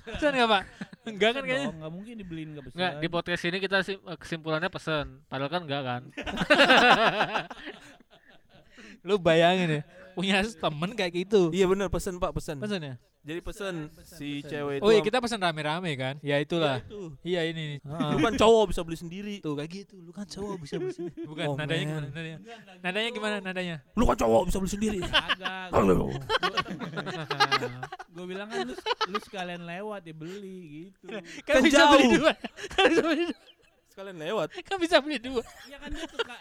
Pesen 0.07 0.31
nggak 0.33 0.49
pak? 0.49 0.63
Enggak 1.03 1.31
kan 1.35 1.43
kayaknya. 1.43 1.67
Nggak 1.75 1.91
mungkin 1.91 2.13
dibeliin 2.15 2.49
nggak 2.55 2.63
pesan. 2.71 2.75
Enggak, 2.79 2.91
di 3.03 3.07
podcast 3.11 3.43
ini 3.43 3.57
kita 3.59 3.77
sim- 3.83 4.03
kesimpulannya 4.15 4.69
pesen. 4.71 5.19
Padahal 5.27 5.51
kan 5.51 5.61
enggak 5.67 5.83
kan. 5.83 6.01
Lu 9.03 9.19
bayangin 9.19 9.67
ya, 9.67 9.81
punya 10.15 10.39
temen 10.47 10.95
kayak 10.95 11.11
gitu. 11.11 11.51
iya 11.51 11.67
bener 11.67 11.91
pesen 11.91 12.15
pak 12.23 12.31
pesen. 12.31 12.55
Pesen 12.63 12.79
ya? 12.79 12.95
Jadi 13.23 13.39
pesen 13.39 13.75
si 14.03 14.43
cewek 14.43 14.77
itu. 14.77 14.83
Oh 14.83 14.91
iya 14.91 14.99
kita 14.99 15.17
pesen 15.17 15.39
rame-rame 15.39 15.95
kan? 15.95 16.19
Ya 16.19 16.37
itulah. 16.37 16.83
itu. 16.83 17.15
Iya 17.23 17.47
ini 17.47 17.61
nih. 17.71 17.79
Lu 17.85 18.19
kan 18.19 18.35
cowok 18.35 18.75
bisa 18.75 18.83
beli 18.83 18.95
sendiri. 18.95 19.35
Tuh 19.39 19.55
kayak 19.55 19.71
gitu, 19.71 19.95
lu 19.97 20.11
kan 20.11 20.27
cowok 20.27 20.59
bisa 20.59 20.75
beli 20.75 20.91
sendiri. 20.91 21.23
Bukan, 21.31 21.45
Oh, 21.45 21.55
nadanya 21.55 21.79
man. 21.79 21.87
gimana? 21.87 22.07
Nadanya, 22.11 22.37
nadanya 22.83 23.09
gimana? 23.09 23.35
Nadanya? 23.39 23.75
Lu 23.93 24.03
kan 24.03 24.17
cowok 24.17 24.41
bisa 24.45 24.57
beli 24.59 24.71
sendiri. 24.71 24.99
Agak. 25.31 25.71
Gue 28.13 28.25
bilang 28.27 28.47
kan 28.47 28.59
lu, 28.63 28.75
lu 29.07 29.17
sekalian 29.19 29.63
lewat 29.63 30.03
ya 30.03 30.13
beli 30.13 30.59
gitu. 30.91 31.07
Kan, 31.09 31.23
Kan 31.47 31.55
bisa 31.63 31.79
jauh. 31.79 31.91
beli 31.95 32.05
dua. 32.13 32.33
Kan 32.69 32.83
bisa 32.87 33.01
beli 33.01 33.23
dua. 33.25 33.39
Sekalian 33.93 34.17
lewat. 34.17 34.49
Kan 34.67 34.81
bisa 34.81 34.97
beli 34.97 35.21
dua. 35.21 35.45
Iya 35.69 35.77
kan 35.77 35.93
dia 35.93 36.05
suka. 36.09 36.37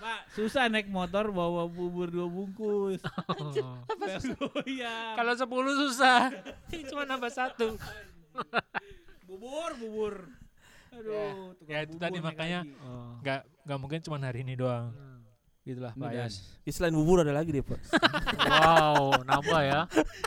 Pak, 0.00 0.20
susah 0.32 0.72
naik 0.72 0.88
motor 0.88 1.28
bawa 1.28 1.68
bubur 1.68 2.08
dua 2.08 2.24
bungkus. 2.24 3.04
Oh 3.28 3.76
iya. 4.64 5.12
Kalau 5.20 5.36
sepuluh 5.36 5.76
susah. 5.76 6.32
Cuma 6.88 7.04
nambah 7.04 7.28
satu. 7.28 7.76
bubur, 9.28 9.76
bubur. 9.76 10.14
Aduh, 10.90 11.54
tukang 11.54 11.70
Ya, 11.70 11.84
itu 11.84 11.94
tadi 12.00 12.18
makanya- 12.18 12.64
lagi. 12.64 12.82
Oh. 12.82 13.14
Gak, 13.22 13.40
gak 13.62 13.78
mungkin 13.78 14.00
cuma 14.00 14.16
hari 14.18 14.42
ini 14.42 14.56
doang. 14.56 14.90
Hmm. 14.90 15.09
Gitulah. 15.60 15.92
Yas. 16.08 16.56
Ya, 16.64 16.72
selain 16.72 16.96
bubur 16.96 17.20
ada 17.20 17.36
lagi 17.36 17.52
deh 17.52 17.60
pak. 17.60 17.76
Wow, 18.50 19.20
nambah 19.28 19.60
ya. 19.62 19.80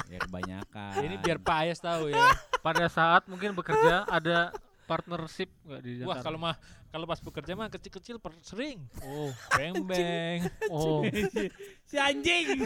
Ya 0.08 0.20
kebanyakan. 0.22 0.94
Ini 1.02 1.16
biar 1.20 1.38
Pak 1.42 1.60
Yas 1.68 1.80
tahu 1.82 2.14
ya. 2.14 2.24
Pada 2.62 2.86
saat 2.88 3.26
mungkin 3.28 3.52
bekerja 3.52 4.06
ada 4.08 4.54
partnership 4.86 5.50
enggak 5.66 5.82
di 5.82 5.92
Wah 6.04 6.20
antara? 6.20 6.26
kalau 6.28 6.38
mah 6.40 6.56
kalau 6.94 7.06
pas 7.10 7.18
bekerja 7.18 7.58
mah 7.58 7.68
kecil-kecil 7.74 8.22
per- 8.22 8.38
sering. 8.46 8.78
Oh. 9.02 9.34
Beng 9.58 9.82
beng. 9.84 10.46
Oh. 10.70 11.02
si 11.90 11.98
anjing. 11.98 12.62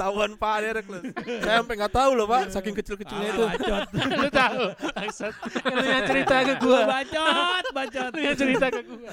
Tahuan 0.00 0.40
pak 0.40 0.56
Derek 0.64 0.86
lu. 0.88 1.00
Saya 1.44 1.60
sampai 1.60 1.74
nggak 1.76 1.92
tahu 1.92 2.10
loh 2.16 2.26
pak. 2.26 2.48
Saking 2.50 2.74
kecil-kecilnya 2.74 3.28
itu. 3.30 3.44
bacot. 3.44 3.82
Lu 3.92 4.28
tahu. 4.32 4.64
Maksud. 4.96 5.32
Lu 5.68 5.84
yang 5.84 6.04
cerita 6.08 6.34
ke 6.40 6.54
gua. 6.58 6.80
bacot, 6.88 7.64
bacot. 7.70 8.10
Lu 8.16 8.20
yang 8.24 8.36
cerita 8.38 8.66
ke 8.72 8.80
gua. 8.82 9.12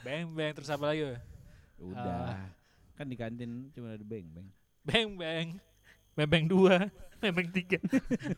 Beng 0.00 0.32
beng 0.32 0.52
terus 0.56 0.70
apa 0.72 0.84
lagi? 0.88 1.04
we? 1.04 1.16
Udah. 1.92 2.36
Kan 2.96 3.06
di 3.08 3.16
kantin 3.16 3.68
cuma 3.72 3.92
ada 3.92 4.04
beng-beng. 4.04 4.48
Beng 4.80 5.08
beng. 5.16 5.48
Beng 6.16 6.28
beng 6.28 6.44
dua. 6.48 6.88
Beng 7.20 7.36
beng 7.36 7.52
tiga. 7.52 7.76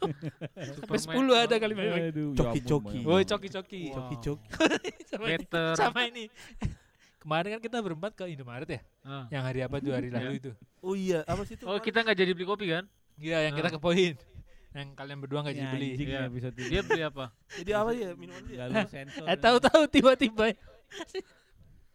Sampai 0.83 0.99
sepuluh 0.99 1.39
ada 1.39 1.55
kali 1.55 1.71
beng 1.71 1.87
beng. 1.87 2.05
Aduh, 2.11 2.31
Coki-coki. 2.35 3.01
Oh 3.07 3.19
coki 3.23 3.49
coki. 3.51 3.83
Wow. 3.91 3.95
Coki-coki. 3.95 4.47
Sama 5.11 5.27
ini. 5.31 5.39
Meter. 5.39 5.73
Sama 5.79 6.01
ini. 6.11 6.25
Kemarin 7.23 7.49
kan 7.55 7.61
kita 7.63 7.79
berempat 7.79 8.11
ke 8.19 8.27
Indomaret 8.27 8.67
ya. 8.67 8.81
Ah. 9.07 9.31
Yang 9.31 9.43
hari 9.47 9.61
apa 9.63 9.77
tuh 9.79 9.93
hari 9.95 10.11
lalu 10.11 10.35
itu. 10.43 10.51
Oh 10.83 10.99
iya 10.99 11.23
apa 11.23 11.47
sih 11.47 11.55
itu? 11.55 11.63
Oh, 11.63 11.79
kita 11.79 12.03
nggak 12.03 12.19
jadi 12.19 12.35
beli 12.35 12.43
kopi 12.43 12.67
kan? 12.75 12.91
Iya 13.23 13.47
yang 13.47 13.55
kita 13.55 13.71
Ah. 13.71 13.75
ke 13.75 13.79
poin. 13.79 14.15
Yang 14.75 14.89
kalian 14.99 15.19
berdua 15.23 15.47
nggak 15.47 15.55
jadi 15.55 15.69
beli. 15.71 15.89
Iya. 15.95 16.21
ini. 16.27 16.67
Dia 16.67 16.81
beli 16.83 17.03
apa? 17.07 17.31
Jadi 17.55 17.71
apa 17.71 17.91
ya 17.95 18.11
minuman 18.19 18.43
dia? 18.51 18.57
Nggak 18.59 18.67
lu 18.67 18.83
sensor. 18.91 19.27
Eh 19.31 19.39
tahu-tahu 19.39 19.83
tiba-tiba 19.87 20.59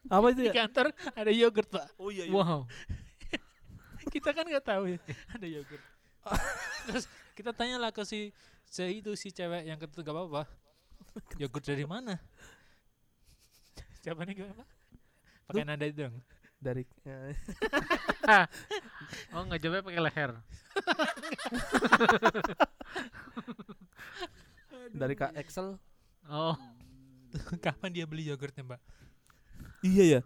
Apa 0.08 0.26
itu 0.32 0.42
di 0.48 0.52
kantor 0.52 0.92
ada 1.16 1.32
yogurt 1.32 1.70
pak. 1.70 1.86
Oh 2.00 2.10
iya. 2.10 2.26
iya. 2.28 2.34
Wow. 2.34 2.68
Kita 4.14 4.32
kan 4.32 4.48
nggak 4.48 4.66
tahu 4.66 4.84
ya 4.96 5.00
ada 5.36 5.48
yogurt. 5.48 5.84
Terus 6.88 7.06
kita 7.36 7.52
tanyalah 7.52 7.92
ke 7.92 8.04
si 8.04 8.32
si 8.68 9.00
itu 9.00 9.16
si 9.16 9.32
cewek 9.32 9.64
yang 9.68 9.80
ketemu 9.80 10.04
gak 10.04 10.16
apa-apa. 10.16 10.44
Yogurt 11.40 11.64
dari 11.64 11.86
mana? 11.88 12.20
Jawabannya 14.04 14.34
gimana? 14.36 14.56
Pak? 14.56 14.68
Pakai 15.48 15.64
nada 15.64 15.86
itu 15.88 16.08
dong. 16.08 16.16
Dari. 16.60 16.84
Oh, 19.32 19.40
nggak 19.48 19.64
jawabnya 19.64 19.88
pakai 19.88 20.02
leher. 20.04 20.32
dari 24.92 25.16
Kak 25.16 25.32
Excel. 25.40 25.80
Oh. 26.28 26.60
Kapan 27.64 27.96
dia 27.96 28.04
beli 28.04 28.28
yogurtnya 28.28 28.68
mbak? 28.68 28.82
Iya 29.88 30.04
ya. 30.04 30.22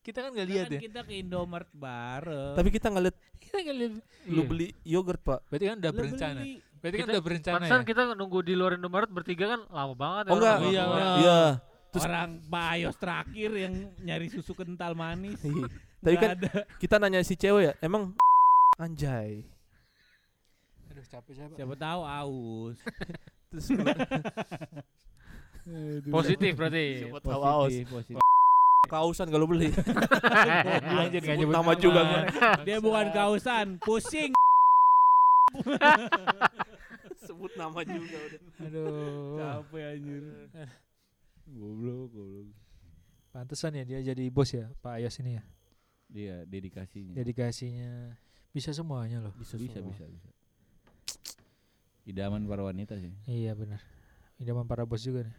Kita 0.00 0.18
kan 0.20 0.30
nggak 0.30 0.44
Kan 0.44 0.52
lihat 0.52 0.66
ya. 0.68 0.80
kita 0.80 1.00
ke 1.02 1.12
Indomaret 1.16 1.70
bareng. 1.72 2.54
Tapi 2.54 2.68
kita 2.70 2.86
nggak 2.88 3.04
lihat 3.04 3.16
Kita 3.42 3.56
nggak 3.58 3.76
lihat. 3.76 3.92
lu 4.24 4.34
Iya. 4.36 4.42
beli 4.46 4.66
yogurt 4.84 5.20
pak. 5.20 5.40
Berarti 5.46 5.64
kan 5.64 5.76
udah 5.78 5.92
berencana. 5.92 6.40
beli. 6.40 6.54
Berarti 6.74 6.82
kan 6.92 7.00
Kita- 7.00 7.12
udah 7.12 7.22
berencana 7.22 7.54
Pantesan 7.56 7.78
ya. 7.78 7.86
kita 7.86 8.00
nunggu 8.12 8.38
di 8.40 8.54
luar 8.54 8.72
Indomaret 8.74 9.06
bertiga 9.08 9.44
kan 9.48 9.60
lama 9.68 9.94
banget 9.94 10.24
Oh 10.24 10.36
enggak. 10.36 10.56
orang 10.56 10.68
Iya, 10.68 10.84
iya. 11.16 11.40
Terus- 11.88 12.04
Orang 12.04 12.30
Pak 12.44 12.64
Ayos 12.72 12.96
terakhir 12.96 13.50
yang 13.52 13.74
nyari 14.00 14.26
susu 14.26 14.52
kental 14.52 14.94
manis. 14.94 15.38
Iya. 15.38 15.66
Tapi 16.00 16.16
kan 16.16 16.30
ada. 16.34 16.50
kita 16.76 16.94
nanya 16.96 17.20
si 17.20 17.34
cewek 17.34 17.62
ya, 17.62 17.72
emang 17.78 18.16
anjay. 18.82 19.46
Aduh 20.88 21.04
capek 21.04 21.32
capek. 21.36 21.56
Siapa 21.56 21.74
tahu 21.74 22.00
aus. 22.02 22.76
Terus 23.48 23.66
kena- 26.02 26.14
Positif 26.14 26.52
berarti. 26.58 26.84
Siapa 27.06 27.18
tahu 27.22 27.40
positif. 27.88 28.16
Kausan 28.92 29.28
kalau 29.32 29.48
beli. 29.48 29.72
Sebut 29.72 31.32
nyebut 31.32 31.54
nama 31.54 31.72
juga 31.72 32.00
gua. 32.04 32.20
Dia 32.60 32.76
bukan 32.76 33.06
kausan, 33.08 33.80
pusing. 33.80 34.36
Sebut 37.24 37.52
nama 37.56 37.80
juga 37.86 38.18
udah. 38.20 38.40
Aduh. 38.68 39.36
Capek 39.40 39.82
anjir. 39.96 40.22
Goblok, 41.48 42.12
goblok. 42.12 42.46
Pantesan 43.32 43.80
ya 43.80 43.84
dia 43.88 44.04
jadi 44.04 44.28
bos 44.28 44.52
ya, 44.52 44.68
Pak 44.84 45.00
Ayos 45.00 45.16
ini 45.24 45.40
ya. 45.40 45.42
Dia 46.12 46.34
dedikasinya. 46.44 47.16
Dedikasinya 47.16 48.12
bisa 48.52 48.76
semuanya 48.76 49.24
loh. 49.24 49.32
Bisa 49.40 49.56
bisa, 49.56 49.80
semua. 49.80 49.88
bisa, 49.88 50.04
bisa. 50.04 50.28
Idaman 52.04 52.44
para 52.44 52.60
wanita 52.60 53.00
sih. 53.00 53.08
Iya 53.24 53.56
benar. 53.56 53.80
Idaman 54.36 54.68
para 54.68 54.84
bos 54.84 55.00
juga 55.00 55.24
nih. 55.24 55.34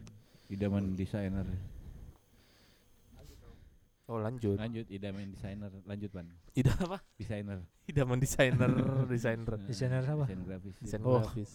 Idaman 0.48 0.94
desainer. 0.94 1.46
Oh 4.04 4.20
lanjut. 4.20 4.60
Lanjut, 4.60 4.84
idaman 4.92 5.32
desainer. 5.32 5.72
Lanjut, 5.88 6.12
Pan. 6.12 6.28
Ida 6.52 6.76
apa? 6.76 7.00
Desainer. 7.16 7.64
Idaman 7.88 8.20
desainer, 8.20 8.68
desainer. 9.12 9.56
Desainer 9.64 10.04
apa? 10.04 10.28
Desain 10.28 10.44
grafis. 10.44 10.76
Desain 10.76 11.00
Oh. 11.00 11.24
grafis. 11.24 11.52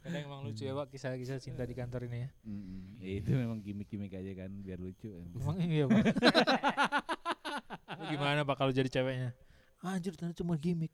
Kadang 0.00 0.20
emang 0.20 0.40
lucu 0.44 0.64
ya 0.64 0.72
Pak 0.72 0.88
kisah-kisah 0.88 1.40
cinta 1.40 1.64
di 1.64 1.72
kantor 1.72 2.08
ini 2.08 2.24
ya. 2.24 2.30
Mm-mm. 2.44 2.80
Ya, 3.00 3.12
itu 3.20 3.30
memang 3.32 3.60
gimmick-gimmick 3.60 4.12
aja 4.12 4.32
kan 4.36 4.52
biar 4.60 4.76
lucu. 4.76 5.08
emang. 5.08 5.56
Iya 5.60 5.84
Pak. 5.88 6.04
Gimana 8.12 8.40
Pak 8.44 8.56
kalau 8.56 8.72
jadi 8.72 8.88
ceweknya? 8.88 9.32
Anjir 9.80 10.12
ternyata 10.12 10.40
cuma 10.40 10.56
gimmick. 10.56 10.92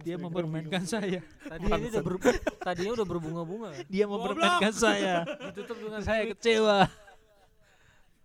Dia 0.00 0.16
mempermainkan 0.16 0.84
saya. 0.84 1.20
Tadi 1.24 1.64
ini 1.64 1.86
udah 1.88 2.02
ber, 2.02 2.14
tadinya 2.66 2.92
udah 2.98 3.06
berbunga-bunga. 3.06 3.70
Dia 3.86 4.04
mempermainkan 4.04 4.72
saya. 4.72 5.24
Ditutup 5.50 5.76
dengan 5.78 6.00
Saya 6.00 6.28
kecewa. 6.28 6.84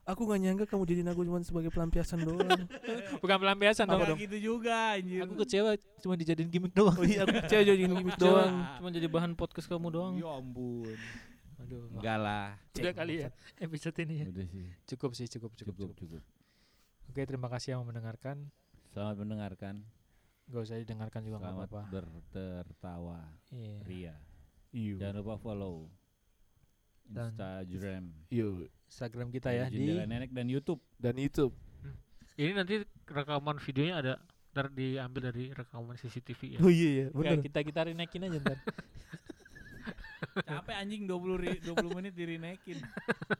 Aku 0.04 0.28
gak 0.28 0.36
nyangka 0.36 0.67
kamu 0.67 0.84
jadiin 0.84 1.08
aku 1.08 1.23
cuma 1.23 1.39
sebagai 1.39 1.71
pelampiasan 1.71 2.28
doang. 2.28 2.43
Bukan 3.23 3.38
pelampiasan 3.39 3.88
Apa 3.88 4.04
dong. 4.12 4.19
gitu 4.19 4.36
juga 4.36 4.99
anjir. 4.99 5.23
Aku 5.23 5.39
kecewa 5.39 5.80
cuma 6.04 6.19
dijadiin 6.19 6.52
gimmick 6.52 6.76
doang. 6.76 6.91
oh 6.99 7.08
iya, 7.08 7.23
aku 7.23 7.39
cewek 7.47 7.63
jadiin 7.71 7.95
gimmick 7.95 8.19
doang. 8.19 8.52
Cuma 8.84 8.91
jadi 8.91 9.08
bahan 9.08 9.32
podcast 9.39 9.71
kamu 9.71 9.88
doang. 9.95 10.13
Ya 10.19 10.28
ampun. 10.28 10.91
Aduh. 11.63 11.88
Enggak 11.95 12.19
lah. 12.19 12.60
Udah 12.76 12.91
kali 12.91 13.23
ya 13.23 13.30
episode 13.63 13.95
ini 14.04 14.13
ya. 14.19 14.26
Udah 14.28 14.45
sih. 14.52 14.67
Cukup 14.91 15.12
sih, 15.15 15.28
cukup, 15.32 15.56
cukup, 15.56 15.71
Cukup, 15.80 15.95
cukup. 15.95 16.19
cukup. 16.19 16.23
Oke, 17.08 17.21
terima 17.23 17.47
kasih 17.47 17.80
yang 17.80 17.88
mendengarkan. 17.88 18.52
Selamat 18.91 19.15
mendengarkan. 19.23 19.88
Gak 20.45 20.62
usah 20.62 20.75
didengarkan 20.77 21.21
juga 21.21 21.38
nggak 21.39 21.53
apa-apa. 21.56 21.82
bertertawa. 21.89 23.19
Iya. 23.49 23.75
Ria. 23.84 24.15
Iya. 24.69 24.95
Jangan 24.99 25.15
lupa 25.19 25.36
follow 25.38 25.88
Dan- 27.03 27.36
Instagram, 27.36 28.03
Iya. 28.27 28.47
Instagram 28.86 29.27
kita 29.29 29.49
ya 29.49 29.67
di 29.67 29.77
Jendela 29.82 30.03
Nenek 30.06 30.32
dan 30.32 30.47
YouTube. 30.47 30.82
Dan 30.95 31.15
YouTube. 31.15 31.53
Ini 32.34 32.51
nanti 32.51 32.79
rekaman 33.06 33.60
videonya 33.60 33.95
ada 33.95 34.13
ntar 34.49 34.69
diambil 34.69 35.29
dari 35.29 35.49
rekaman 35.49 35.93
CCTV 35.95 36.58
ya. 36.58 36.60
Oh 36.60 36.69
iya 36.69 36.89
ya, 36.89 37.06
Ya, 37.06 37.06
bener. 37.12 37.41
kita 37.41 37.60
kita 37.62 37.79
renekin 37.86 38.23
aja 38.23 38.38
ntar. 38.39 38.58
Capek 40.39 40.75
anjing 40.75 41.03
20 41.03 41.38
ri- 41.38 41.62
20 41.62 41.93
menit 41.93 42.13
direnekin. 42.13 42.79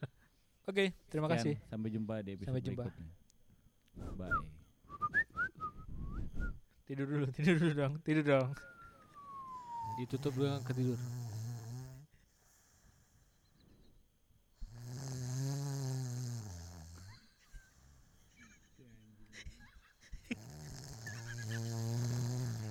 Oke, 0.70 0.94
terima 1.08 1.26
kasih. 1.28 1.56
Sekian, 1.56 1.70
Sampai 1.70 1.90
jumpa 1.90 2.14
di 2.20 2.30
episode 2.34 2.48
Sampai 2.50 2.62
jumpa. 2.62 2.84
berikutnya. 2.86 3.10
Bye. 4.16 4.63
Tidur 6.94 7.10
dulu, 7.10 7.26
tidur 7.34 7.58
dulu 7.58 7.74
dong, 7.74 7.98
tidur 8.06 8.22
dong. 8.22 8.54
Ditutup 9.98 10.30
dengan 10.38 10.62
ketidur. 10.62 10.94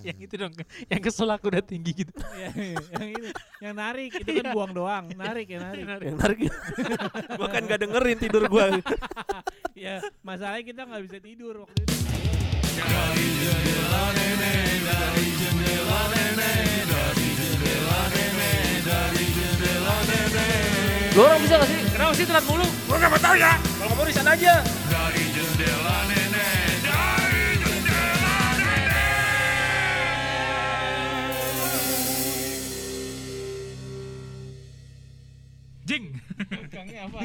yang 0.06 0.18
itu 0.22 0.38
dong, 0.38 0.54
yang 0.86 1.02
kesel 1.02 1.26
aku 1.26 1.50
udah 1.50 1.66
tinggi 1.66 2.06
gitu. 2.06 2.14
Ya, 2.38 2.54
yang 2.54 3.18
ini, 3.18 3.34
yang 3.58 3.74
narik 3.74 4.22
itu 4.22 4.38
kan 4.38 4.54
buang 4.54 4.70
doang, 4.70 5.10
narik 5.18 5.50
ya 5.50 5.66
narik. 5.66 5.82
Yang 5.82 6.14
narik. 6.22 6.46
gua 7.42 7.50
kan 7.50 7.66
gak 7.66 7.90
dengerin 7.90 8.22
tidur 8.22 8.46
gua. 8.46 8.70
ya 9.74 9.98
masalahnya 10.22 10.62
kita 10.62 10.86
nggak 10.86 11.10
bisa 11.10 11.18
tidur 11.18 11.66
waktu 11.66 11.90
itu. 11.90 11.91
Lu 21.12 21.20
orang 21.28 21.44
bisa 21.44 21.60
gak 21.60 21.68
sih? 21.68 21.76
Kenapa 21.92 22.12
sih 22.16 22.24
telat 22.24 22.44
mulu? 22.48 22.64
Lu 22.64 22.94
gak 22.96 23.20
tau 23.20 23.36
ya. 23.36 23.60
Kalau 23.60 23.92
mau 23.92 24.08
di 24.08 24.16
sana 24.16 24.32
aja. 24.32 24.64
Dari 24.64 25.24
jendela 25.36 25.98
nenek, 26.08 26.80
dari 26.88 27.44
jendela 27.60 28.38
nenek. 28.56 29.04
Jing. 35.84 36.04
Kangnya 36.72 37.04
apa? 37.12 37.20